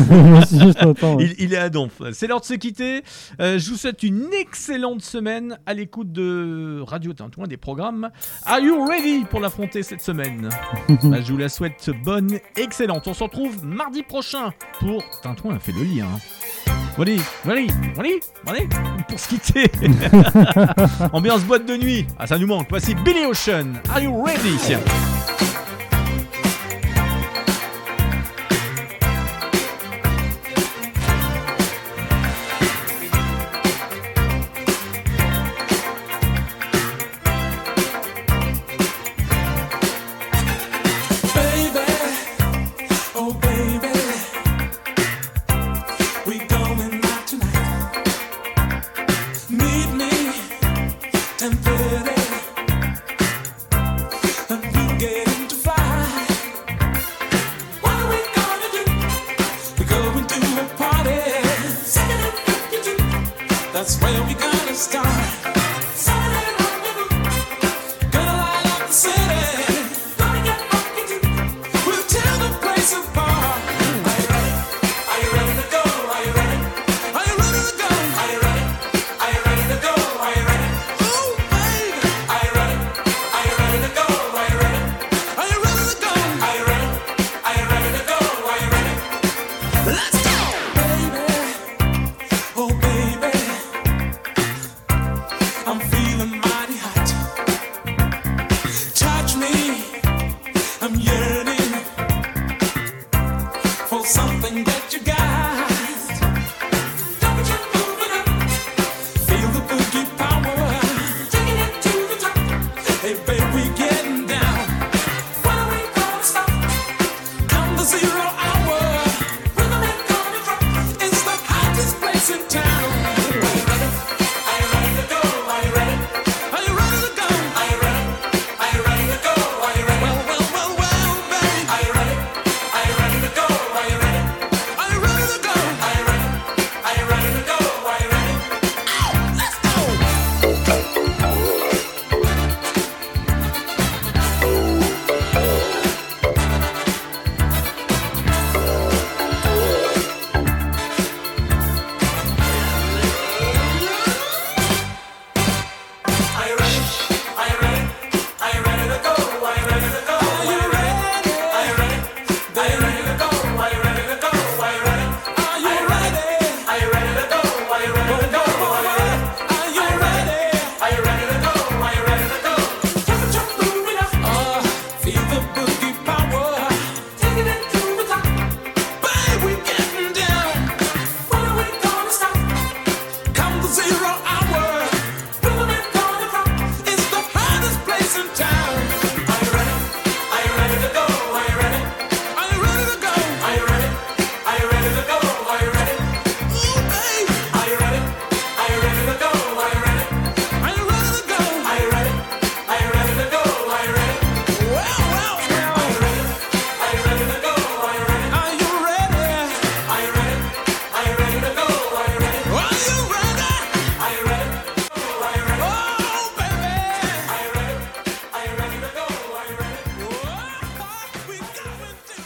[1.20, 2.00] il, il est à donf.
[2.12, 3.02] C'est l'heure de se quitter.
[3.40, 8.10] Euh, je vous souhaite une excellente semaine à l'écoute de Radio Tintouin, des programmes.
[8.46, 10.48] Are you ready pour l'affronter cette semaine?
[11.04, 13.06] Bah, Je vous la souhaite bonne, excellente.
[13.06, 16.06] On se retrouve mardi prochain pour Tintouin a fait le lien.
[16.98, 17.18] Allez,
[17.48, 17.66] allez,
[17.98, 18.68] allez, allez,
[19.08, 19.70] pour se quitter.
[21.12, 22.06] Ambiance boîte de nuit.
[22.18, 22.66] Ah, ça nous manque.
[22.68, 23.74] Voici Billy Ocean.
[23.90, 24.58] Are you ready?